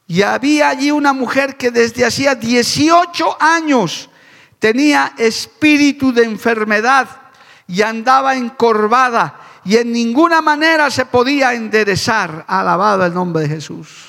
[0.05, 4.09] Y había allí una mujer que desde hacía 18 años
[4.59, 7.07] tenía espíritu de enfermedad
[7.67, 12.45] y andaba encorvada y en ninguna manera se podía enderezar.
[12.47, 14.05] Alabado el nombre de Jesús.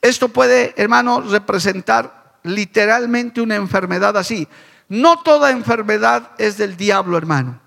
[0.00, 4.48] Esto puede, hermano, representar literalmente una enfermedad así.
[4.88, 7.60] No toda enfermedad es del diablo, hermano.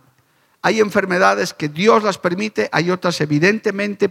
[0.63, 4.09] Hay enfermedades que Dios las permite, hay otras evidentemente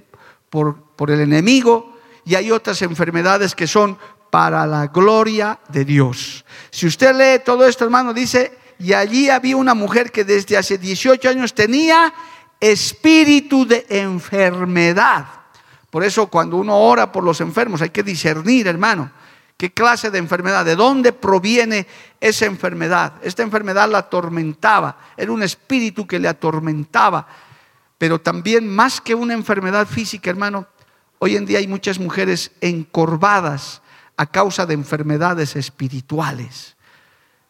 [0.48, 3.98] por, por el enemigo y hay otras enfermedades que son
[4.30, 6.44] para la gloria de Dios.
[6.70, 10.78] Si usted lee todo esto, hermano, dice, y allí había una mujer que desde hace
[10.78, 12.14] 18 años tenía
[12.62, 15.26] espíritu de enfermedad.
[15.90, 19.10] Por eso cuando uno ora por los enfermos hay que discernir, hermano,
[19.56, 21.88] qué clase de enfermedad, de dónde proviene
[22.20, 23.14] esa enfermedad.
[23.22, 27.26] Esta enfermedad la atormentaba, era un espíritu que le atormentaba.
[27.98, 30.68] Pero también más que una enfermedad física, hermano,
[31.18, 33.82] hoy en día hay muchas mujeres encorvadas
[34.16, 36.76] a causa de enfermedades espirituales.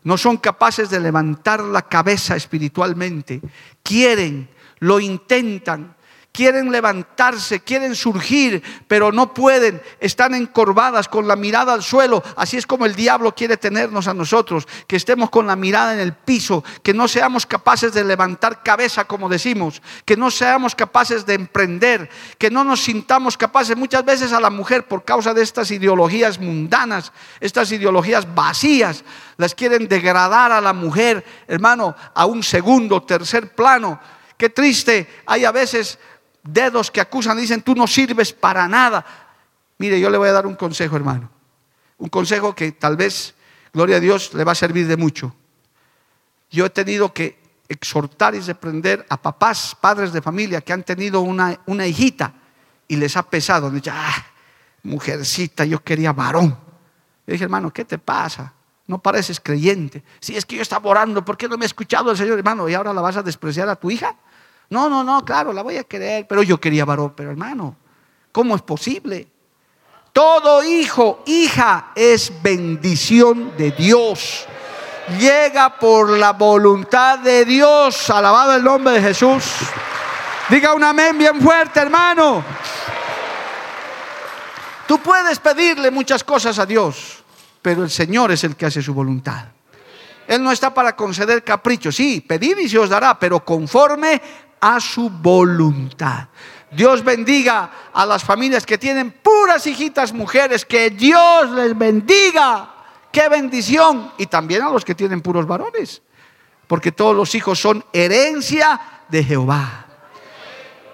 [0.04, 3.42] No son capaces de levantar la cabeza espiritualmente.
[3.82, 4.48] Quieren
[4.82, 5.94] lo intentan,
[6.32, 12.20] quieren levantarse, quieren surgir, pero no pueden, están encorvadas con la mirada al suelo.
[12.36, 16.00] Así es como el diablo quiere tenernos a nosotros, que estemos con la mirada en
[16.00, 21.24] el piso, que no seamos capaces de levantar cabeza, como decimos, que no seamos capaces
[21.26, 23.76] de emprender, que no nos sintamos capaces.
[23.76, 29.04] Muchas veces a la mujer, por causa de estas ideologías mundanas, estas ideologías vacías,
[29.36, 34.00] las quieren degradar a la mujer, hermano, a un segundo, tercer plano
[34.36, 35.08] Qué triste.
[35.26, 35.98] Hay a veces
[36.42, 39.04] dedos que acusan, dicen, tú no sirves para nada.
[39.78, 41.30] Mire, yo le voy a dar un consejo, hermano.
[41.98, 43.34] Un consejo que tal vez,
[43.72, 45.34] gloria a Dios, le va a servir de mucho.
[46.50, 51.20] Yo he tenido que exhortar y reprender a papás, padres de familia que han tenido
[51.20, 52.34] una, hijita
[52.86, 53.70] y les ha pesado.
[53.70, 54.26] Dice, ah,
[54.82, 56.50] mujercita, yo quería varón.
[57.26, 58.52] Yo dije, hermano, ¿qué te pasa?
[58.92, 60.02] No pareces creyente.
[60.20, 62.68] Si es que yo estaba orando, ¿por qué no me ha escuchado el Señor, hermano?
[62.68, 64.14] ¿Y ahora la vas a despreciar a tu hija?
[64.68, 67.74] No, no, no, claro, la voy a querer, pero yo quería varón, pero hermano,
[68.32, 69.26] ¿cómo es posible?
[70.12, 74.46] Todo hijo, hija es bendición de Dios.
[75.18, 78.10] Llega por la voluntad de Dios.
[78.10, 79.42] Alabado el nombre de Jesús.
[80.50, 82.44] Diga un amén bien fuerte, hermano.
[84.86, 87.21] Tú puedes pedirle muchas cosas a Dios,
[87.62, 89.46] pero el Señor es el que hace su voluntad.
[90.26, 91.96] Él no está para conceder caprichos.
[91.96, 94.20] Sí, pedir y se os dará, pero conforme
[94.60, 96.28] a su voluntad.
[96.70, 100.64] Dios bendiga a las familias que tienen puras hijitas mujeres.
[100.64, 102.70] Que Dios les bendiga.
[103.10, 104.12] Qué bendición.
[104.16, 106.02] Y también a los que tienen puros varones.
[106.66, 109.86] Porque todos los hijos son herencia de Jehová.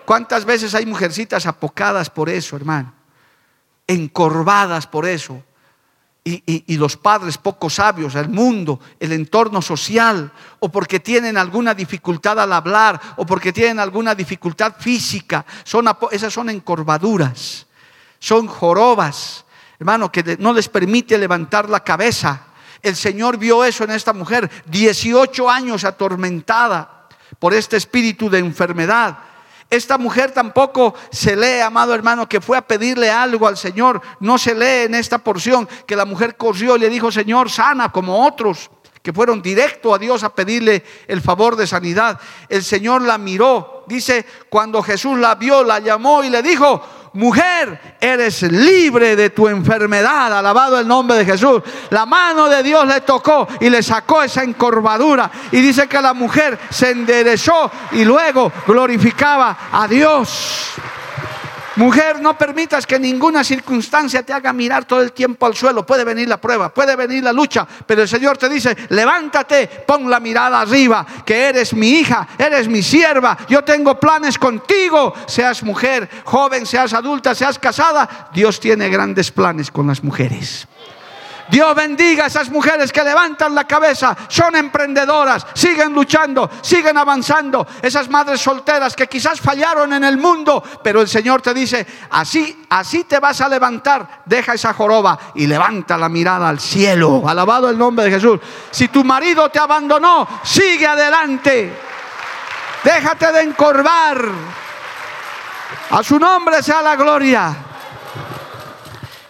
[0.05, 2.93] ¿Cuántas veces hay mujercitas apocadas por eso, hermano?
[3.87, 5.45] Encorvadas por eso.
[6.31, 12.39] Y, los padres poco sabios, el mundo, el entorno social, o porque tienen alguna dificultad
[12.39, 17.67] al hablar, o porque tienen alguna dificultad física, son, esas son encorvaduras,
[18.19, 19.47] son jorobas,
[19.79, 22.43] hermano, que no les permite levantar la cabeza.
[22.83, 27.09] El Señor vio eso en esta mujer, 18 años atormentada
[27.39, 29.19] por este espíritu de enfermedad.
[29.71, 34.01] Esta mujer tampoco se lee, amado hermano, que fue a pedirle algo al Señor.
[34.21, 37.93] No se lee en esta porción que la mujer corrió y le dijo, Señor, sana
[37.93, 38.71] como otros
[39.03, 42.19] que fueron directo a Dios a pedirle el favor de sanidad.
[42.49, 43.85] El Señor la miró.
[43.87, 46.83] Dice, cuando Jesús la vio, la llamó y le dijo,
[47.19, 50.39] mujer, eres libre de tu enfermedad.
[50.39, 51.63] Alabado el nombre de Jesús.
[51.91, 55.31] La mano de Dios le tocó y le sacó esa encorvadura.
[55.51, 60.73] Y dice que la mujer se enderezó y luego glorificaba a Dios.
[61.79, 65.87] Mujer, no permitas que ninguna circunstancia te haga mirar todo el tiempo al suelo.
[65.87, 70.11] Puede venir la prueba, puede venir la lucha, pero el Señor te dice, levántate, pon
[70.11, 75.63] la mirada arriba, que eres mi hija, eres mi sierva, yo tengo planes contigo, seas
[75.63, 80.67] mujer, joven, seas adulta, seas casada, Dios tiene grandes planes con las mujeres.
[81.51, 87.67] Dios bendiga a esas mujeres que levantan la cabeza, son emprendedoras, siguen luchando, siguen avanzando.
[87.81, 92.67] Esas madres solteras que quizás fallaron en el mundo, pero el Señor te dice, así,
[92.69, 97.23] así te vas a levantar, deja esa joroba y levanta la mirada al cielo.
[97.27, 98.41] Alabado el nombre de Jesús.
[98.71, 101.73] Si tu marido te abandonó, sigue adelante.
[102.85, 104.29] Déjate de encorvar.
[105.91, 107.68] A su nombre sea la gloria.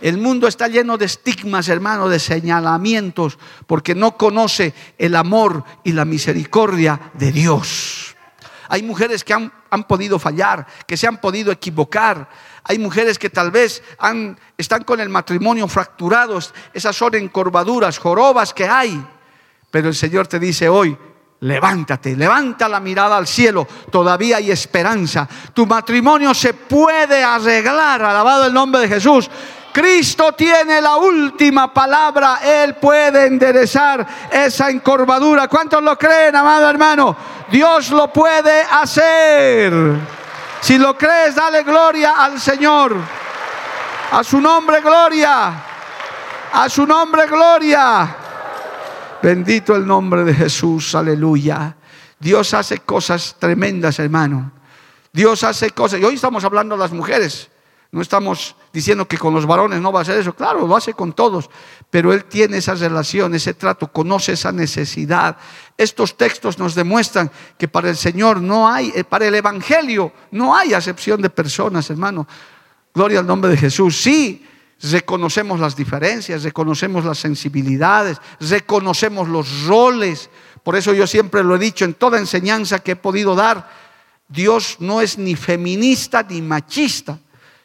[0.01, 5.93] El mundo está lleno de estigmas, hermano, de señalamientos, porque no conoce el amor y
[5.93, 8.17] la misericordia de Dios.
[8.69, 9.51] Hay mujeres que han,
[9.89, 12.29] podido fallar, que se han podido equivocar.
[12.65, 16.53] Hay mujeres que tal vez han, están con el matrimonio fracturados.
[16.75, 19.03] Esas son encorvaduras, jorobas que hay.
[19.71, 20.97] Pero el Señor te dice hoy,
[21.41, 23.67] Levántate, levanta la mirada al cielo.
[23.93, 25.29] Todavía hay esperanza.
[25.55, 28.03] Tu matrimonio se puede arreglar.
[28.03, 29.31] Alabado el nombre de Jesús.
[29.79, 32.41] Cristo tiene la última palabra.
[32.43, 35.47] Él puede enderezar esa encorvadura.
[35.47, 37.17] ¿Cuántos lo creen, amado hermano?
[37.49, 39.73] Dios lo puede hacer.
[40.61, 42.97] Si lo crees, dale gloria al Señor.
[44.11, 45.63] A su nombre, gloria.
[46.55, 48.17] A su nombre, gloria.
[49.23, 50.93] Bendito el nombre de Jesús.
[50.97, 51.77] Aleluya.
[52.19, 54.51] Dios hace cosas tremendas, hermano.
[55.13, 56.01] Dios hace cosas.
[56.01, 57.49] Y hoy estamos hablando de las mujeres.
[57.93, 60.33] No estamos diciendo que con los varones no va a hacer eso.
[60.33, 61.51] Claro, lo hace con todos.
[61.91, 65.37] Pero Él tiene esa relación, ese trato, conoce esa necesidad.
[65.77, 70.55] Estos textos nos demuestran que para el Señor no hay, eh, para el Evangelio no
[70.57, 72.29] hay acepción de personas, hermano.
[72.95, 73.97] Gloria al nombre de Jesús.
[74.01, 74.47] Sí,
[74.81, 80.31] reconocemos las diferencias, reconocemos las sensibilidades, reconocemos los roles.
[80.63, 83.69] Por eso yo siempre lo he dicho en toda enseñanza que he podido dar.
[84.29, 87.19] Dios no es ni feminista ni machista.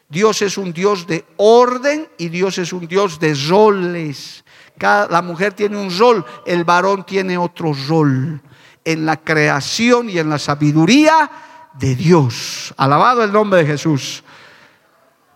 [0.08, 4.44] Dios es un Dios de orden y Dios es un Dios de roles.
[4.78, 8.40] Cada, la mujer tiene un rol, el varón tiene otro rol
[8.84, 11.30] en la creación y en la sabiduría
[11.78, 12.74] de Dios.
[12.76, 14.22] Alabado el nombre de Jesús.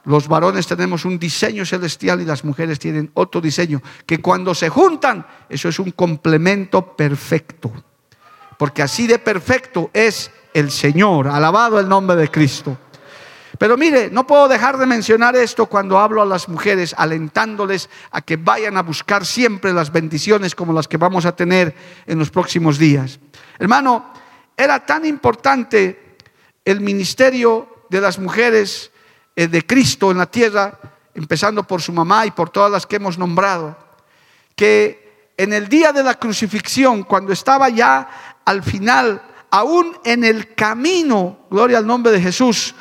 [0.05, 4.71] Los varones tenemos un diseño celestial y las mujeres tienen otro diseño, que cuando se
[4.71, 7.73] juntan, eso es un complemento perfecto.
[8.57, 11.29] Porque así de perfecto es el Señor.
[11.29, 12.77] Alabado el nombre de Cristo.
[13.57, 18.21] Pero mire, no puedo dejar de mencionar esto cuando hablo a las mujeres, alentándoles a
[18.21, 21.75] que vayan a buscar siempre las bendiciones como las que vamos a tener
[22.07, 23.19] en los próximos días.
[23.59, 24.13] Hermano,
[24.57, 26.17] era tan importante
[26.65, 28.91] el ministerio de las mujeres
[29.35, 30.79] eh, de Cristo en la tierra,
[31.15, 33.77] empezando por su mamá y por todas las que hemos nombrado,
[34.55, 40.55] que en el día de la crucifixión, cuando estaba ya al final, aún en el
[40.55, 42.75] camino, gloria al nombre de Jesús,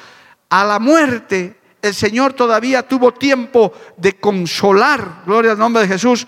[0.49, 6.27] a la muerte, el Señor todavía tuvo tiempo de consolar, gloria al nombre de Jesús,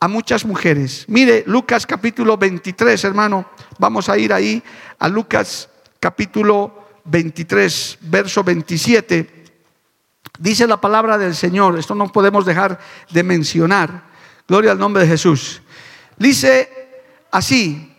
[0.00, 1.04] a muchas mujeres.
[1.08, 3.46] Mire, Lucas capítulo 23, hermano,
[3.78, 4.62] vamos a ir ahí
[4.98, 9.44] a Lucas capítulo 23, verso 27.
[10.38, 12.78] Dice la palabra del Señor, esto no podemos dejar
[13.10, 14.04] de mencionar.
[14.46, 15.62] Gloria al nombre de Jesús.
[16.18, 16.68] Dice
[17.30, 17.94] así,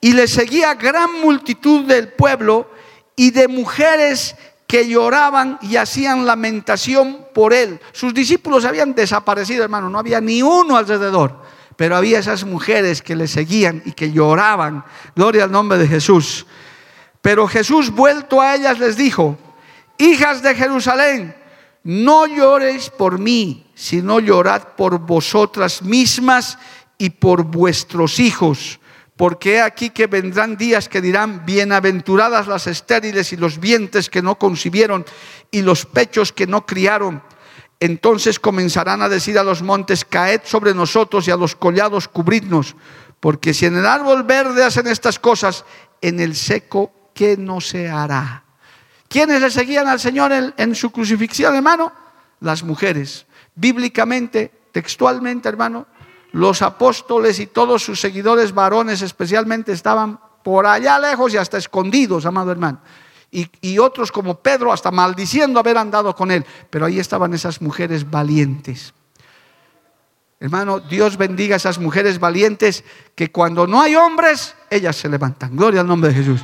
[0.00, 2.70] y le seguía gran multitud del pueblo
[3.16, 4.36] y de mujeres
[4.66, 7.80] que lloraban y hacían lamentación por él.
[7.92, 11.42] Sus discípulos habían desaparecido, hermano, no había ni uno alrededor,
[11.76, 14.84] pero había esas mujeres que le seguían y que lloraban.
[15.14, 16.46] Gloria al nombre de Jesús.
[17.20, 19.38] Pero Jesús, vuelto a ellas, les dijo,
[19.98, 21.34] hijas de Jerusalén,
[21.82, 26.58] no lloréis por mí, sino llorad por vosotras mismas
[26.98, 28.80] y por vuestros hijos
[29.16, 34.22] porque he aquí que vendrán días que dirán, bienaventuradas las estériles y los vientres que
[34.22, 35.04] no concibieron
[35.50, 37.22] y los pechos que no criaron.
[37.78, 42.74] Entonces comenzarán a decir a los montes, caed sobre nosotros y a los collados cubridnos.
[43.20, 45.64] Porque si en el árbol verde hacen estas cosas,
[46.00, 48.44] en el seco, ¿qué no se hará?
[49.08, 51.92] ¿Quiénes le seguían al Señor en, en su crucifixión, hermano?
[52.40, 53.26] Las mujeres.
[53.54, 55.86] Bíblicamente, textualmente, hermano,
[56.34, 62.26] los apóstoles y todos sus seguidores varones especialmente estaban por allá lejos y hasta escondidos,
[62.26, 62.80] amado hermano.
[63.30, 66.44] Y, otros como Pedro hasta maldiciendo haber andado con él.
[66.70, 68.94] Pero ahí estaban esas mujeres valientes.
[70.40, 75.56] Hermano, Dios bendiga a esas mujeres valientes que cuando no hay hombres, ellas se levantan.
[75.56, 76.40] Gloria al nombre de Jesús.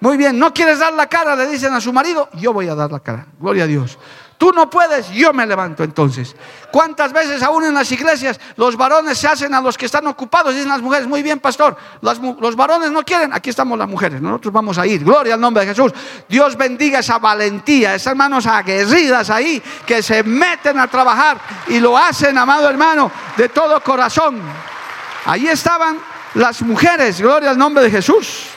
[0.00, 2.74] Muy bien, no quieres dar la cara, le dicen a su marido, yo voy a
[2.74, 3.26] dar la cara.
[3.38, 3.98] Gloria a Dios.
[4.38, 6.36] Tú no puedes, yo me levanto entonces.
[6.70, 10.54] ¿Cuántas veces aún en las iglesias los varones se hacen a los que están ocupados?
[10.54, 14.52] Dicen las mujeres, muy bien, pastor, los varones no quieren, aquí estamos las mujeres, nosotros
[14.52, 15.02] vamos a ir.
[15.02, 15.92] Gloria al nombre de Jesús.
[16.28, 21.96] Dios bendiga esa valentía, esas manos aguerridas ahí que se meten a trabajar y lo
[21.96, 24.42] hacen, amado hermano, de todo corazón.
[25.24, 25.98] Ahí estaban
[26.34, 28.48] las mujeres, gloria al nombre de Jesús.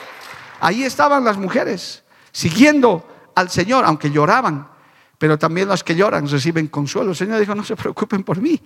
[0.59, 2.03] Ahí estaban las mujeres,
[2.34, 4.67] siguiendo al Señor, aunque lloraban
[5.20, 7.11] pero también los que lloran reciben consuelo.
[7.11, 8.59] El Señor dijo, no se preocupen por mí,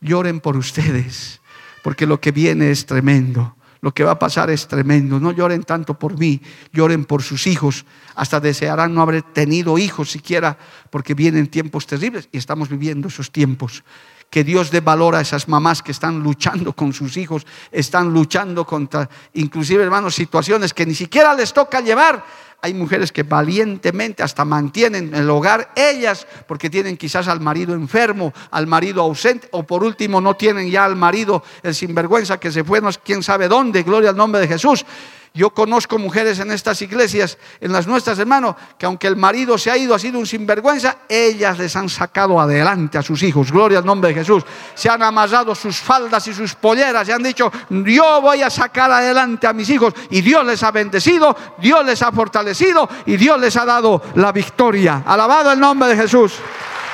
[0.00, 1.40] lloren por ustedes,
[1.82, 3.56] porque lo que viene es tremendo.
[3.80, 5.18] Lo que va a pasar es tremendo.
[5.18, 6.40] No lloren tanto por mí,
[6.72, 7.84] lloren por sus hijos.
[8.14, 10.56] Hasta desearán no haber tenido hijos siquiera,
[10.88, 13.82] porque vienen tiempos terribles y estamos viviendo esos tiempos.
[14.30, 18.64] Que Dios dé valor a esas mamás que están luchando con sus hijos, están luchando
[18.64, 22.24] contra, inclusive hermanos, situaciones que ni siquiera les toca llevar,
[22.64, 28.32] hay mujeres que valientemente hasta mantienen el hogar ellas porque tienen quizás al marido enfermo,
[28.52, 32.62] al marido ausente o por último no tienen ya al marido el sinvergüenza que se
[32.62, 34.86] fue no quién sabe dónde, gloria al nombre de Jesús.
[35.34, 39.70] Yo conozco mujeres en estas iglesias, en las nuestras, hermanos, que aunque el marido se
[39.70, 43.50] ha ido, ha sido un sinvergüenza, ellas les han sacado adelante a sus hijos.
[43.50, 44.44] Gloria al nombre de Jesús.
[44.74, 48.92] Se han amasado sus faldas y sus polleras y han dicho, yo voy a sacar
[48.92, 49.94] adelante a mis hijos.
[50.10, 54.32] Y Dios les ha bendecido, Dios les ha fortalecido y Dios les ha dado la
[54.32, 55.02] victoria.
[55.06, 56.34] Alabado el nombre de Jesús.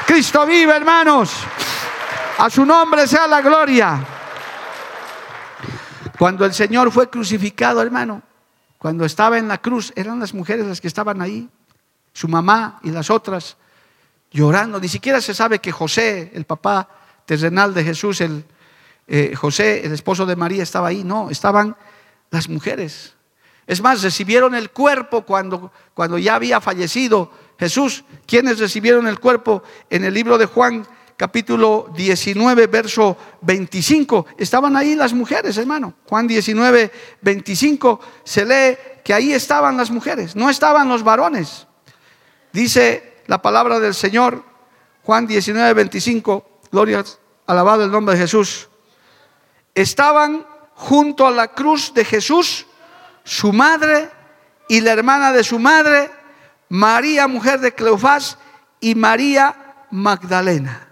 [0.07, 1.33] Cristo vive, hermanos.
[2.39, 3.99] A su nombre sea la gloria.
[6.17, 8.28] Cuando el Señor fue crucificado, hermano,
[8.79, 11.49] cuando estaba en la cruz, eran las mujeres las que estaban ahí,
[12.13, 13.57] su mamá y las otras,
[14.31, 14.81] llorando.
[14.81, 16.89] Ni siquiera se sabe que José, el papá
[17.27, 18.45] terrenal de Jesús, el,
[19.09, 21.03] eh, José, el esposo de María, estaba ahí.
[21.03, 21.77] No, estaban
[22.31, 23.15] las mujeres.
[23.67, 28.05] Es más, recibieron el cuerpo cuando, cuando ya había fallecido Jesús.
[28.27, 29.63] ¿Quiénes recibieron el cuerpo?
[29.91, 30.87] En el libro de Juan
[31.19, 34.27] capítulo 19, verso 25.
[34.39, 35.95] Estaban ahí las mujeres, hermano.
[36.09, 41.67] Juan 19, 25 se lee que ahí estaban las mujeres, no estaban los varones.
[42.53, 44.45] Dice la palabra del Señor,
[45.03, 47.05] Juan 19, 25, gloria,
[47.47, 48.69] alabado el nombre de Jesús.
[49.75, 52.67] Estaban junto a la cruz de Jesús
[53.25, 54.09] su madre
[54.69, 56.11] y la hermana de su madre,
[56.69, 58.39] María, mujer de Cleofás,
[58.81, 60.88] y María Magdalena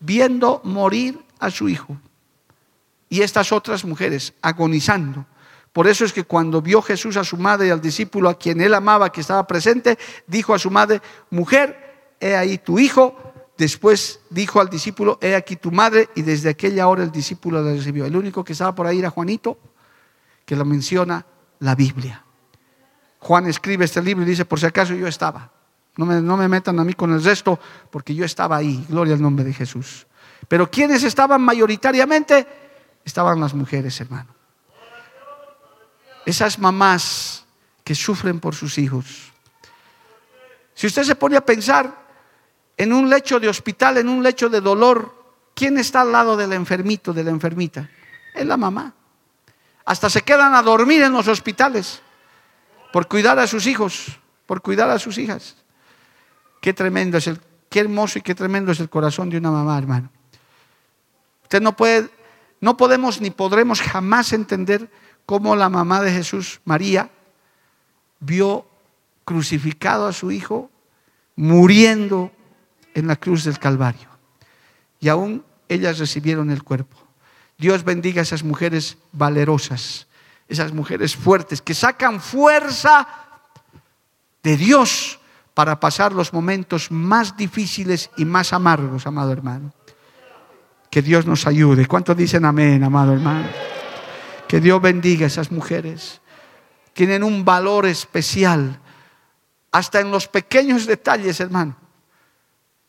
[0.00, 1.96] viendo morir a su hijo.
[3.08, 5.26] Y estas otras mujeres agonizando.
[5.72, 8.60] Por eso es que cuando vio Jesús a su madre y al discípulo a quien
[8.60, 13.14] él amaba, que estaba presente, dijo a su madre, mujer, he ahí tu hijo.
[13.58, 16.08] Después dijo al discípulo, he aquí tu madre.
[16.14, 18.06] Y desde aquella hora el discípulo la recibió.
[18.06, 19.58] El único que estaba por ahí era Juanito,
[20.44, 21.26] que lo menciona
[21.58, 22.24] la Biblia.
[23.18, 25.52] Juan escribe este libro y dice, por si acaso yo estaba.
[25.96, 27.58] No me, metan a mí con el resto,
[27.90, 30.06] porque yo estaba ahí, gloria al nombre de Jesús.
[30.46, 32.46] Pero quienes estaban mayoritariamente,
[33.04, 34.34] estaban las mujeres, hermano.
[36.26, 37.46] Esas mamás
[37.82, 39.32] que sufren por sus hijos.
[40.74, 42.04] Si usted se pone a pensar
[42.76, 45.14] en un lecho de hospital, en un lecho de dolor,
[45.54, 47.88] ¿quién está al lado del enfermito, de la enfermita?
[48.34, 48.92] Es la mamá.
[49.86, 52.02] Hasta se quedan a dormir en los hospitales
[52.92, 55.56] por cuidar a sus hijos, por cuidar a sus hijas.
[56.66, 57.40] Qué tremendo es el,
[57.70, 60.10] qué hermoso y qué tremendo es el corazón de una mamá, hermano.
[61.44, 62.10] Usted no puede,
[62.60, 64.90] no podemos ni podremos jamás entender
[65.26, 67.08] cómo la mamá de Jesús, María,
[68.18, 68.66] vio
[69.24, 70.68] crucificado a su hijo,
[71.36, 72.32] muriendo
[72.94, 74.08] en la cruz del Calvario.
[74.98, 76.96] Y aún ellas recibieron el cuerpo.
[77.58, 80.08] Dios bendiga a esas mujeres valerosas,
[80.48, 83.06] esas mujeres fuertes, que sacan fuerza
[84.42, 85.20] de Dios
[85.56, 89.72] para pasar los momentos más difíciles y más amargos, amado hermano.
[90.90, 91.86] Que Dios nos ayude.
[91.86, 93.48] ¿Cuántos dicen amén, amado hermano?
[94.46, 96.20] Que Dios bendiga a esas mujeres.
[96.92, 98.78] Tienen un valor especial,
[99.72, 101.74] hasta en los pequeños detalles, hermano.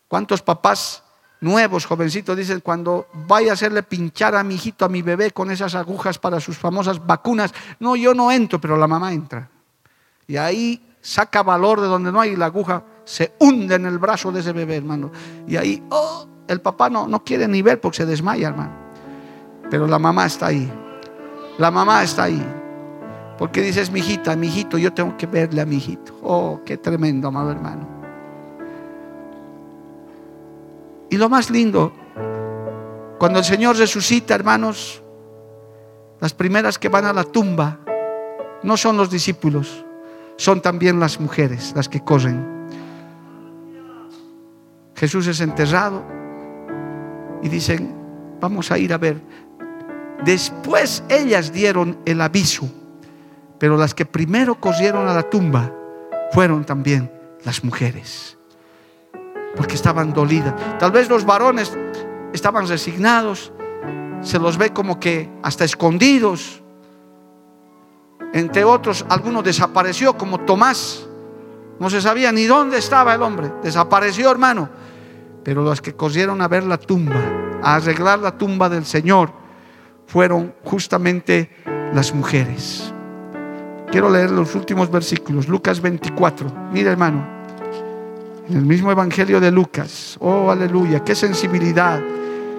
[0.09, 1.03] ¿Cuántos papás
[1.39, 5.51] nuevos, jovencitos, dicen, cuando vaya a hacerle pinchar a mi hijito, a mi bebé, con
[5.51, 9.49] esas agujas para sus famosas vacunas, no, yo no entro, pero la mamá entra.
[10.27, 14.29] Y ahí saca valor de donde no hay la aguja, se hunde en el brazo
[14.29, 15.09] de ese bebé, hermano.
[15.47, 18.73] Y ahí, oh, el papá no, no quiere ni ver porque se desmaya, hermano.
[19.69, 20.69] Pero la mamá está ahí.
[21.59, 22.45] La mamá está ahí.
[23.37, 26.13] Porque dices, mi hijita, mi hijito, yo tengo que verle a mi hijito.
[26.23, 27.87] Oh, qué tremendo, amado hermano.
[31.09, 31.93] Y lo más lindo,
[33.17, 35.01] cuando el Señor resucita, hermanos,
[36.19, 37.79] las primeras que van a la tumba
[38.61, 39.85] no son los discípulos,
[40.37, 42.57] son también las mujeres las que corren.
[44.95, 46.03] Jesús es enterrado
[47.43, 47.93] y dicen,
[48.39, 49.21] vamos a ir a ver.
[50.23, 52.67] Después ellas dieron el aviso,
[53.59, 55.71] pero las que primero corrieron a la tumba
[56.31, 57.11] fueron también
[57.43, 58.37] las mujeres
[59.57, 60.53] porque estaban dolidas.
[60.79, 61.75] Tal vez los varones
[62.31, 63.51] estaban resignados,
[64.21, 66.63] se los ve como que hasta escondidos.
[68.33, 71.07] Entre otros, alguno desapareció, como Tomás.
[71.79, 73.51] No se sabía ni dónde estaba el hombre.
[73.63, 74.69] Desapareció, hermano.
[75.43, 77.21] Pero los que corrieron a ver la tumba,
[77.61, 79.31] a arreglar la tumba del Señor,
[80.05, 81.51] fueron justamente
[81.93, 82.93] las mujeres.
[83.91, 85.47] Quiero leer los últimos versículos.
[85.47, 86.51] Lucas 24.
[86.73, 87.25] Mira, hermano.
[88.49, 90.17] En el mismo Evangelio de Lucas.
[90.19, 92.01] Oh, aleluya, qué sensibilidad.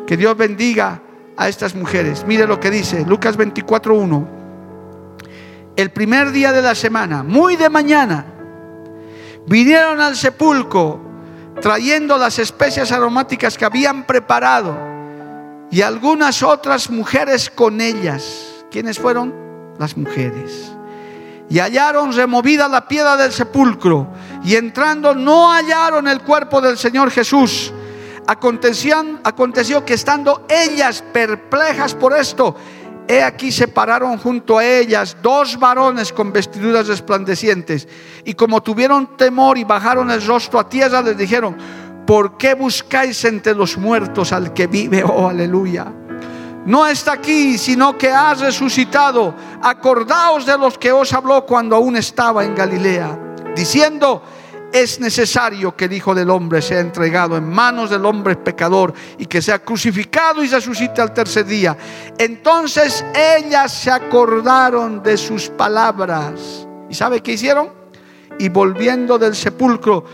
[0.07, 1.03] Que Dios bendiga
[1.37, 2.25] a estas mujeres.
[2.27, 4.38] Mire lo que dice Lucas 24.1.
[5.79, 8.26] El primer día de la semana, muy de mañana,
[9.47, 11.01] vinieron al sepulcro
[11.62, 14.76] trayendo las especias aromáticas que habían preparado
[15.70, 18.64] y algunas otras mujeres con ellas.
[18.72, 19.33] ¿Quiénes fueron?
[19.79, 20.72] Las mujeres
[21.49, 24.09] y hallaron removida la piedra del sepulcro
[24.45, 27.72] y entrando no hallaron el cuerpo del Señor Jesús.
[28.26, 32.57] aconteció que estando ellas perplejas por esto,
[33.09, 37.89] he aquí se pararon junto a ellas dos varones con vestiduras resplandecientes
[38.25, 41.57] y como tuvieron temor y bajaron el rostro a tierra les dijeron,
[42.07, 45.03] ¿por qué buscáis entre los muertos al que vive?
[45.03, 45.93] Oh, aleluya
[46.69, 49.35] no está aquí, sino que ha resucitado.
[49.63, 53.19] Acordaos de los que os habló cuando aún estaba en Galilea,
[53.57, 54.23] diciendo,
[54.73, 59.27] es necesario que el Hijo del Hombre sea entregado en manos del hombre pecador y
[59.27, 61.77] que sea crucificado y resucite al tercer día.
[62.19, 66.66] Entonces ellas se acordaron de sus palabras.
[66.89, 67.71] ¿Y sabe qué hicieron?
[68.39, 70.05] Y volviendo del sepulcro,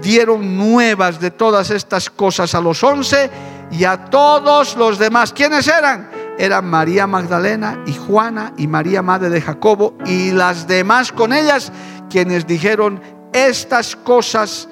[0.00, 3.30] dieron nuevas de todas estas cosas a los once
[3.70, 5.32] y a todos los demás.
[5.32, 6.10] ¿Quiénes eran?
[6.38, 11.72] Eran María Magdalena y Juana y María Madre de Jacobo y las demás con ellas
[12.10, 13.00] quienes dijeron
[13.34, 14.68] estas cosas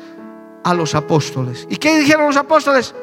[0.65, 1.67] a los apóstoles.
[1.69, 2.95] ¿Y qué dijeron los apóstoles?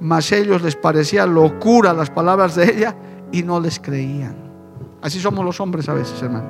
[0.00, 2.96] Mas ellos les parecía locura las palabras de ella
[3.30, 4.34] y no les creían.
[5.02, 6.48] Así somos los hombres a veces, hermano.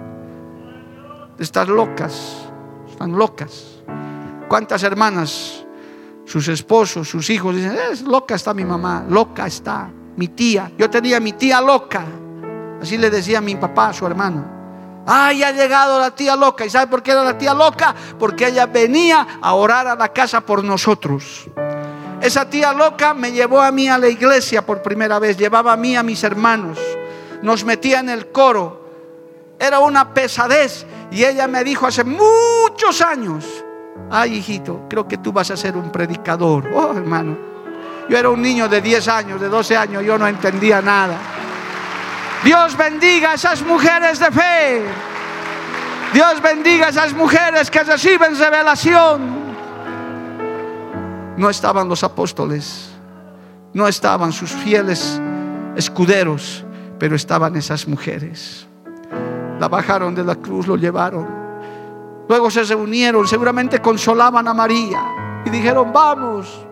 [1.38, 2.46] Están locas,
[2.88, 3.82] están locas.
[4.48, 5.66] ¿Cuántas hermanas
[6.24, 10.70] sus esposos, sus hijos dicen, es loca está mi mamá, loca está mi tía.
[10.78, 12.04] Yo tenía mi tía loca.
[12.80, 14.53] Así le decía mi papá, a su hermano.
[15.06, 16.64] Ay, ha llegado la tía loca.
[16.64, 17.94] ¿Y sabe por qué era la tía loca?
[18.18, 21.46] Porque ella venía a orar a la casa por nosotros.
[22.20, 25.76] Esa tía loca me llevó a mí a la iglesia por primera vez, llevaba a
[25.76, 26.78] mí a mis hermanos,
[27.42, 28.82] nos metía en el coro.
[29.58, 30.86] Era una pesadez.
[31.10, 33.44] Y ella me dijo hace muchos años,
[34.10, 36.68] ay hijito, creo que tú vas a ser un predicador.
[36.74, 37.36] Oh, hermano,
[38.08, 41.33] yo era un niño de 10 años, de 12 años, yo no entendía nada.
[42.44, 44.82] Dios bendiga a esas mujeres de fe.
[46.12, 49.44] Dios bendiga a esas mujeres que reciben revelación.
[51.36, 52.90] No estaban los apóstoles,
[53.72, 55.20] no estaban sus fieles
[55.74, 56.64] escuderos,
[56.98, 58.68] pero estaban esas mujeres.
[59.58, 61.44] La bajaron de la cruz, lo llevaron
[62.28, 65.04] Luego se reunieron, seguramente consolaban a María
[65.44, 66.66] y dijeron, vamos,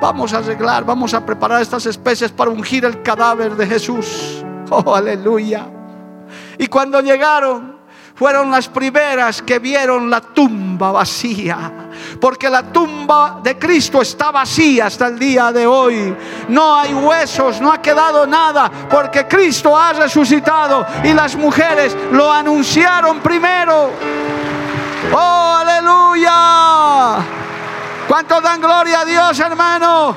[0.00, 4.43] vamos a arreglar, vamos a preparar estas especies para ungir el cadáver de Jesús.
[4.70, 5.66] Oh, aleluya.
[6.58, 7.78] Y cuando llegaron,
[8.14, 11.72] fueron las primeras que vieron la tumba vacía.
[12.20, 16.16] Porque la tumba de Cristo está vacía hasta el día de hoy.
[16.48, 18.70] No hay huesos, no ha quedado nada.
[18.88, 23.90] Porque Cristo ha resucitado y las mujeres lo anunciaron primero.
[25.12, 27.16] Oh, aleluya.
[28.06, 30.16] ¿Cuántos dan gloria a Dios, hermano?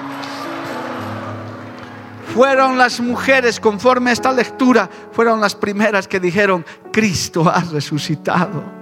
[2.34, 8.78] Fueron las mujeres, conforme a esta lectura, fueron las primeras que dijeron, Cristo ha resucitado.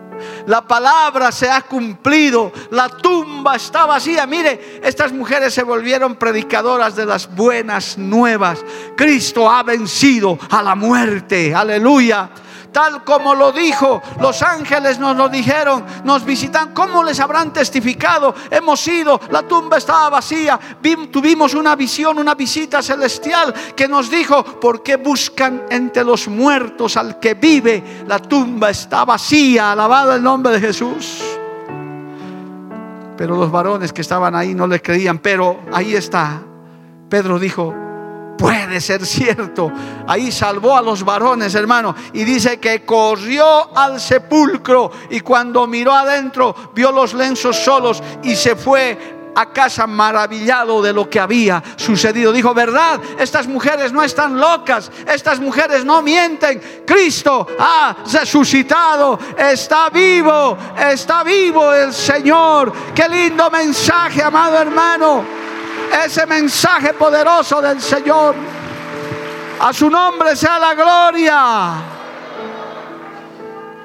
[0.47, 4.25] La palabra se ha cumplido, la tumba está vacía.
[4.25, 8.63] Mire, estas mujeres se volvieron predicadoras de las buenas nuevas.
[8.95, 11.53] Cristo ha vencido a la muerte.
[11.53, 12.29] Aleluya
[12.75, 14.01] tal como lo dijo.
[14.19, 16.73] Los ángeles nos lo dijeron, nos visitan.
[16.73, 18.35] ¿Cómo les habrán testificado?
[18.51, 20.59] Hemos ido, la tumba estaba vacía.
[21.09, 26.97] tuvimos una visión, una visita celestial que nos dijo, ¿por qué buscan entre los muertos
[26.97, 28.03] al que vive?
[28.07, 31.23] La tumba está vacía, alabado el nombre de Jesús.
[33.15, 36.41] Pero los varones que estaban ahí no le creían, pero ahí está.
[37.07, 37.84] Pedro dijo,
[38.37, 39.71] puede ser cierto.
[40.07, 41.95] Ahí salvó a los varones, hermano.
[42.13, 48.35] Y dice que corrió al sepulcro y cuando miró adentro vio los lenzos solos y
[48.35, 52.31] se fue a casa maravillado de lo que había sucedido.
[52.31, 52.99] Dijo, ¿verdad?
[53.19, 56.83] Estas mujeres no están locas, estas mujeres no mienten.
[56.85, 60.57] Cristo ha resucitado, está vivo,
[60.89, 62.71] está vivo el Señor.
[62.93, 65.44] Qué lindo mensaje, amado hermano
[66.05, 68.35] ese mensaje poderoso del Señor.
[69.59, 71.73] A su nombre sea la gloria.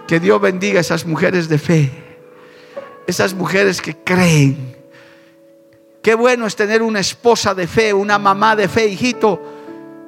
[0.06, 1.90] Que Dios bendiga a esas mujeres de fe,
[3.06, 4.76] esas mujeres que creen.
[6.02, 9.40] Qué bueno es tener una esposa de fe, una mamá de fe, hijito.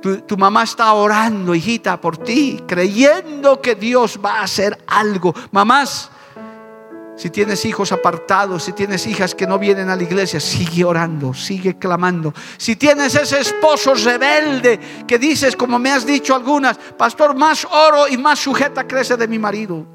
[0.01, 5.33] Tu, tu, mamá está orando, hijita, por ti, creyendo que Dios va a hacer algo.
[5.53, 6.11] Mamás,
[7.17, 11.35] si tienes hijos apartados, si tienes hijas que no vienen a la iglesia, sigue orando,
[11.35, 12.33] sigue clamando.
[12.57, 18.09] Si tienes ese esposo rebelde que dices, como me has dicho algunas, pastor, más oro
[18.09, 19.87] y más sujeta crece de mi marido,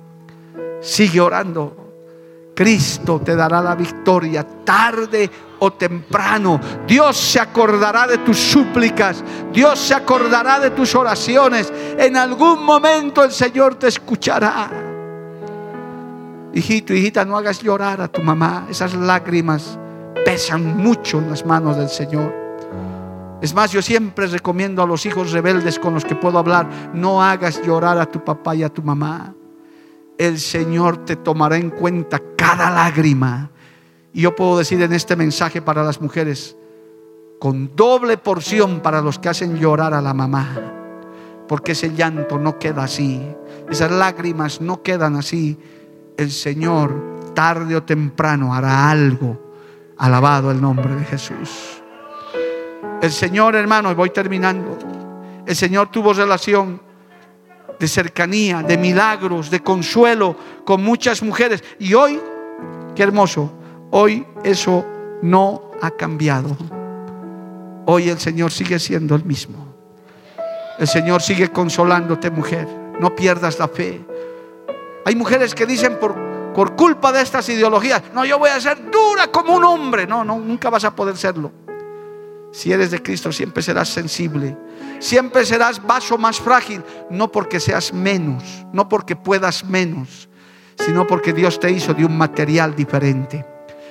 [0.81, 1.85] sigue orando.
[2.55, 6.59] Cristo te dará la victoria tarde o temprano.
[6.87, 9.23] Dios se acordará de tus súplicas.
[9.51, 11.71] Dios se acordará de tus oraciones.
[11.97, 14.86] En algún momento el Señor te escuchará.
[16.57, 18.65] Hijito, hijita, no hagas llorar a tu mamá.
[18.67, 19.77] Esas lágrimas
[20.25, 22.33] pesan mucho en las manos del Señor.
[23.43, 27.21] Es más, yo siempre recomiendo a los hijos rebeldes con los que puedo hablar, no
[27.21, 29.35] hagas llorar a tu papá y a tu mamá.
[30.17, 33.51] El Señor te tomará en cuenta cada lágrima.
[34.11, 36.57] Y yo puedo decir en este mensaje para las mujeres,
[37.39, 40.59] con doble porción para los que hacen llorar a la mamá.
[41.47, 43.21] Porque ese llanto no queda así.
[43.69, 45.59] Esas lágrimas no quedan así
[46.17, 49.45] el Señor tarde o temprano hará algo.
[49.97, 51.81] Alabado el nombre de Jesús.
[53.01, 54.77] El Señor, hermano, voy terminando.
[55.45, 56.81] El Señor tuvo relación
[57.79, 61.63] de cercanía, de milagros, de consuelo con muchas mujeres.
[61.79, 62.19] Y hoy,
[62.95, 63.53] qué hermoso,
[63.91, 64.85] hoy eso
[65.21, 66.57] no ha cambiado.
[67.85, 69.75] Hoy el Señor sigue siendo el mismo.
[70.79, 72.67] El Señor sigue consolándote, mujer.
[72.99, 74.05] No pierdas la fe.
[75.07, 76.13] Hay mujeres que dicen por,
[76.53, 80.05] por culpa de estas ideologías, no, yo voy a ser dura como un hombre.
[80.05, 81.49] No, no, nunca vas a poder serlo.
[82.51, 84.57] Si eres de Cristo, siempre serás sensible.
[84.99, 86.83] Siempre serás vaso más frágil.
[87.09, 88.43] No porque seas menos,
[88.73, 90.27] no porque puedas menos,
[90.77, 93.45] sino porque Dios te hizo de un material diferente.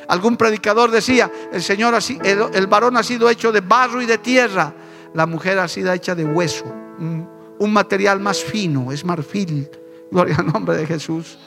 [0.08, 1.94] Algún predicador decía, el Señor,
[2.24, 4.74] el, el varón ha sido hecho de barro y de tierra.
[5.14, 6.66] La mujer ha sido hecha de hueso,
[6.98, 7.26] un,
[7.58, 9.66] un material más fino, es marfil
[10.10, 11.38] Gloria al nombre de Jesús.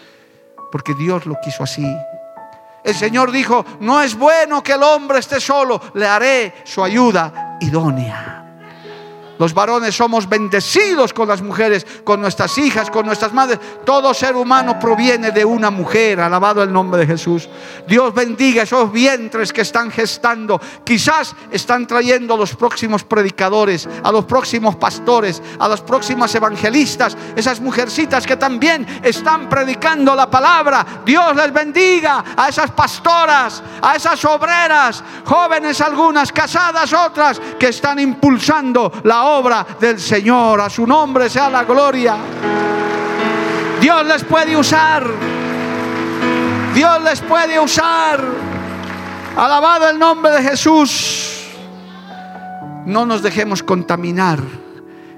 [0.72, 1.86] Porque Dios lo quiso así.
[2.84, 7.58] El Señor dijo, no es bueno que el hombre esté solo, le haré su ayuda
[7.60, 8.39] idónea.
[9.40, 13.58] Los varones somos bendecidos con las mujeres, con nuestras hijas, con nuestras madres.
[13.86, 16.20] Todo ser humano proviene de una mujer.
[16.20, 17.48] Alabado el nombre de Jesús.
[17.88, 20.60] Dios bendiga esos vientres que están gestando.
[20.84, 27.16] Quizás están trayendo a los próximos predicadores, a los próximos pastores, a las próximas evangelistas,
[27.34, 30.86] esas mujercitas que también están predicando la palabra.
[31.06, 38.00] Dios les bendiga a esas pastoras, a esas obreras, jóvenes algunas, casadas otras, que están
[38.00, 39.29] impulsando la obra
[39.80, 40.60] del Señor.
[40.60, 42.18] A su nombre sea la gloria.
[43.80, 45.06] Dios les puede usar.
[46.74, 48.24] Dios les puede usar.
[49.38, 51.46] Alabado el nombre de Jesús.
[52.86, 54.40] No nos dejemos contaminar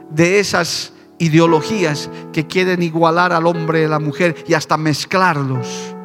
[0.09, 5.95] de esas ideologías que quieren igualar al hombre y a la mujer y hasta mezclarlos.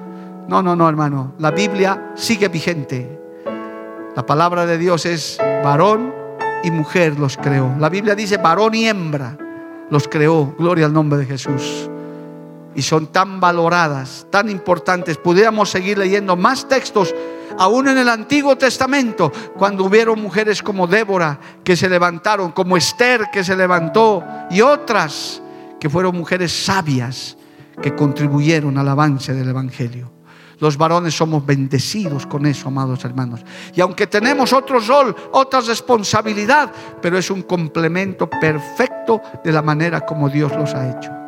[0.48, 1.34] No, no, no, hermano.
[1.38, 3.20] La Biblia sigue vigente.
[4.14, 6.15] La palabra de Dios es varón
[6.66, 7.76] y mujer los creó.
[7.78, 9.38] La Biblia dice varón y hembra
[9.88, 10.52] los creó.
[10.58, 11.88] Gloria al nombre de Jesús.
[12.74, 15.16] Y son tan valoradas, tan importantes.
[15.16, 17.14] Pudiéramos seguir leyendo más textos,
[17.56, 23.26] aún en el Antiguo Testamento, cuando hubieron mujeres como Débora que se levantaron, como Esther
[23.32, 25.40] que se levantó, y otras
[25.78, 27.36] que fueron mujeres sabias
[27.80, 30.15] que contribuyeron al avance del Evangelio.
[30.58, 33.40] Los varones somos bendecidos con eso, amados hermanos.
[33.74, 40.00] Y aunque tenemos otro rol, otra responsabilidad, pero es un complemento perfecto de la manera
[40.00, 41.25] como Dios los ha hecho.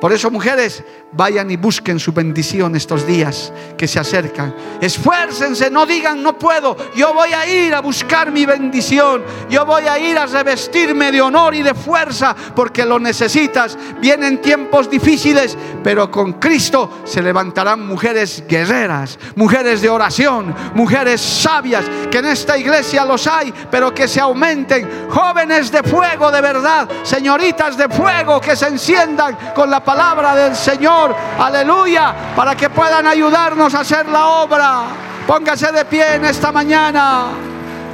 [0.00, 4.54] Por eso, mujeres, vayan y busquen su bendición estos días que se acercan.
[4.80, 6.76] Esfuércense, no digan no puedo.
[6.94, 9.24] Yo voy a ir a buscar mi bendición.
[9.48, 13.78] Yo voy a ir a revestirme de honor y de fuerza porque lo necesitas.
[13.98, 21.84] Vienen tiempos difíciles, pero con Cristo se levantarán mujeres guerreras, mujeres de oración, mujeres sabias,
[22.10, 25.08] que en esta iglesia los hay, pero que se aumenten.
[25.08, 30.56] Jóvenes de fuego de verdad, señoritas de fuego que se enciendan con la palabra del
[30.56, 34.82] Señor, aleluya, para que puedan ayudarnos a hacer la obra.
[35.24, 37.26] Póngase de pie en esta mañana.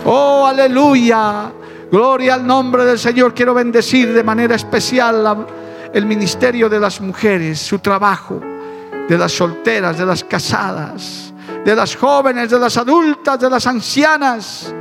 [0.06, 1.52] Oh, aleluya.
[1.90, 3.34] Gloria al nombre del Señor.
[3.34, 5.46] Quiero bendecir de manera especial
[5.92, 8.40] el ministerio de las mujeres, su trabajo,
[9.06, 14.74] de las solteras, de las casadas, de las jóvenes, de las adultas, de las ancianas.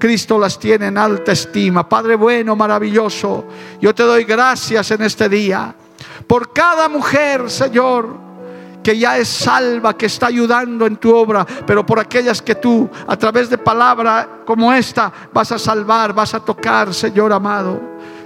[0.00, 1.88] Cristo las tiene en alta estima.
[1.88, 3.44] Padre bueno, maravilloso,
[3.80, 5.76] yo te doy gracias en este día
[6.26, 8.24] por cada mujer, Señor,
[8.82, 12.88] que ya es salva, que está ayudando en tu obra, pero por aquellas que tú,
[13.06, 17.80] a través de palabra como esta, vas a salvar, vas a tocar, Señor amado.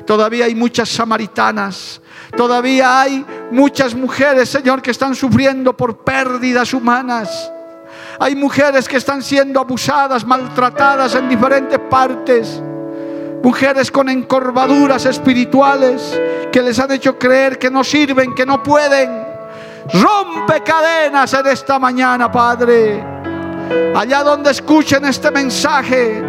[0.05, 2.01] Todavía hay muchas samaritanas,
[2.37, 7.53] todavía hay muchas mujeres, Señor, que están sufriendo por pérdidas humanas.
[8.19, 12.63] Hay mujeres que están siendo abusadas, maltratadas en diferentes partes
[13.43, 16.21] mujeres con encorvaduras espirituales
[16.53, 19.27] que les han hecho creer que no sirven, que no pueden.
[19.93, 23.05] Rompe cadenas en esta mañana, Padre.
[23.95, 26.23] Allá donde escuchen este mensaje,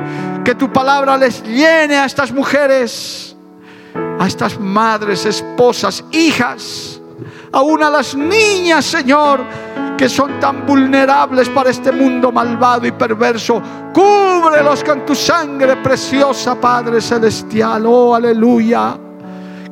[0.43, 3.36] que tu palabra les llene a estas mujeres,
[4.20, 6.99] a estas madres, esposas, hijas,
[7.51, 9.41] aún a las niñas, Señor
[9.99, 13.61] que son tan vulnerables para este mundo malvado y perverso.
[13.93, 17.85] Cúbrelos con tu sangre preciosa, Padre Celestial.
[17.85, 18.97] Oh, aleluya.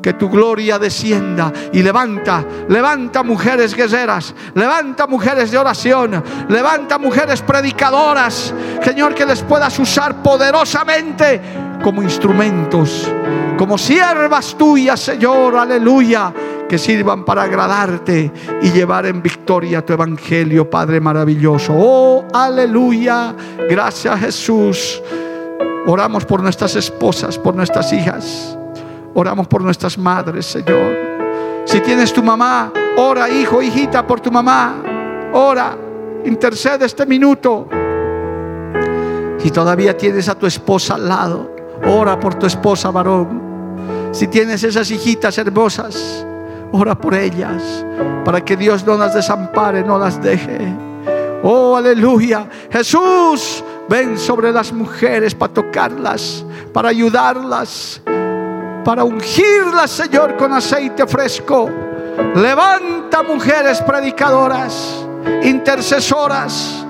[0.02, 7.42] Que tu gloria descienda y levanta, levanta mujeres guerreras, levanta mujeres de oración, levanta mujeres
[7.42, 8.54] predicadoras,
[8.84, 11.42] Señor, que les puedas usar poderosamente
[11.84, 13.12] como instrumentos,
[13.58, 16.34] como siervas tuyas, Señor, aleluya
[16.68, 21.74] que sirvan para agradarte y llevar en victoria tu evangelio, Padre maravilloso.
[21.76, 23.34] Oh, aleluya.
[23.70, 25.02] Gracias Jesús.
[25.88, 28.58] Oramos por nuestras esposas, por nuestras hijas.
[29.14, 30.96] Oramos por nuestras madres, Señor.
[31.66, 34.76] Si tienes tu mamá, ora, hijo, hijita, por tu mamá.
[35.34, 35.78] Ora,
[36.26, 37.68] intercede este minuto.
[39.38, 44.10] Si todavía tienes a tu esposa al lado, ora por tu esposa, varón.
[44.12, 46.26] Si tienes esas hijitas hermosas,
[46.72, 47.86] Ora por ellas,
[48.26, 50.60] para que Dios no las desampare, no las deje.
[51.44, 52.48] Oh, aleluya.
[52.70, 58.02] Jesús, ven sobre las mujeres para tocarlas, para ayudarlas,
[58.84, 61.70] para ungirlas, Señor, con aceite fresco.
[62.36, 65.06] Levanta mujeres predicadoras,
[65.44, 66.86] intercesoras,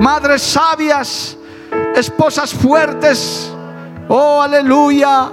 [0.00, 1.36] madres sabias,
[1.96, 3.50] esposas fuertes.
[4.12, 5.30] Oh, aleluya.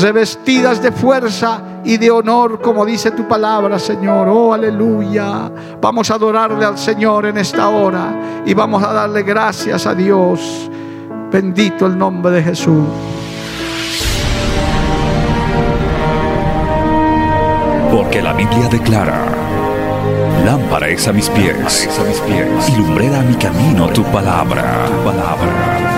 [0.00, 4.28] Revestidas de fuerza y de honor, como dice tu palabra, Señor.
[4.28, 5.50] Oh, aleluya.
[5.80, 10.70] Vamos a adorarle al Señor en esta hora y vamos a darle gracias a Dios.
[11.32, 12.84] Bendito el nombre de Jesús.
[17.90, 19.26] Porque la Biblia declara,
[20.44, 24.86] lámpara es a mis pies, a mis pies y lumbrera a mi camino tu palabra.
[24.86, 25.97] tu palabra.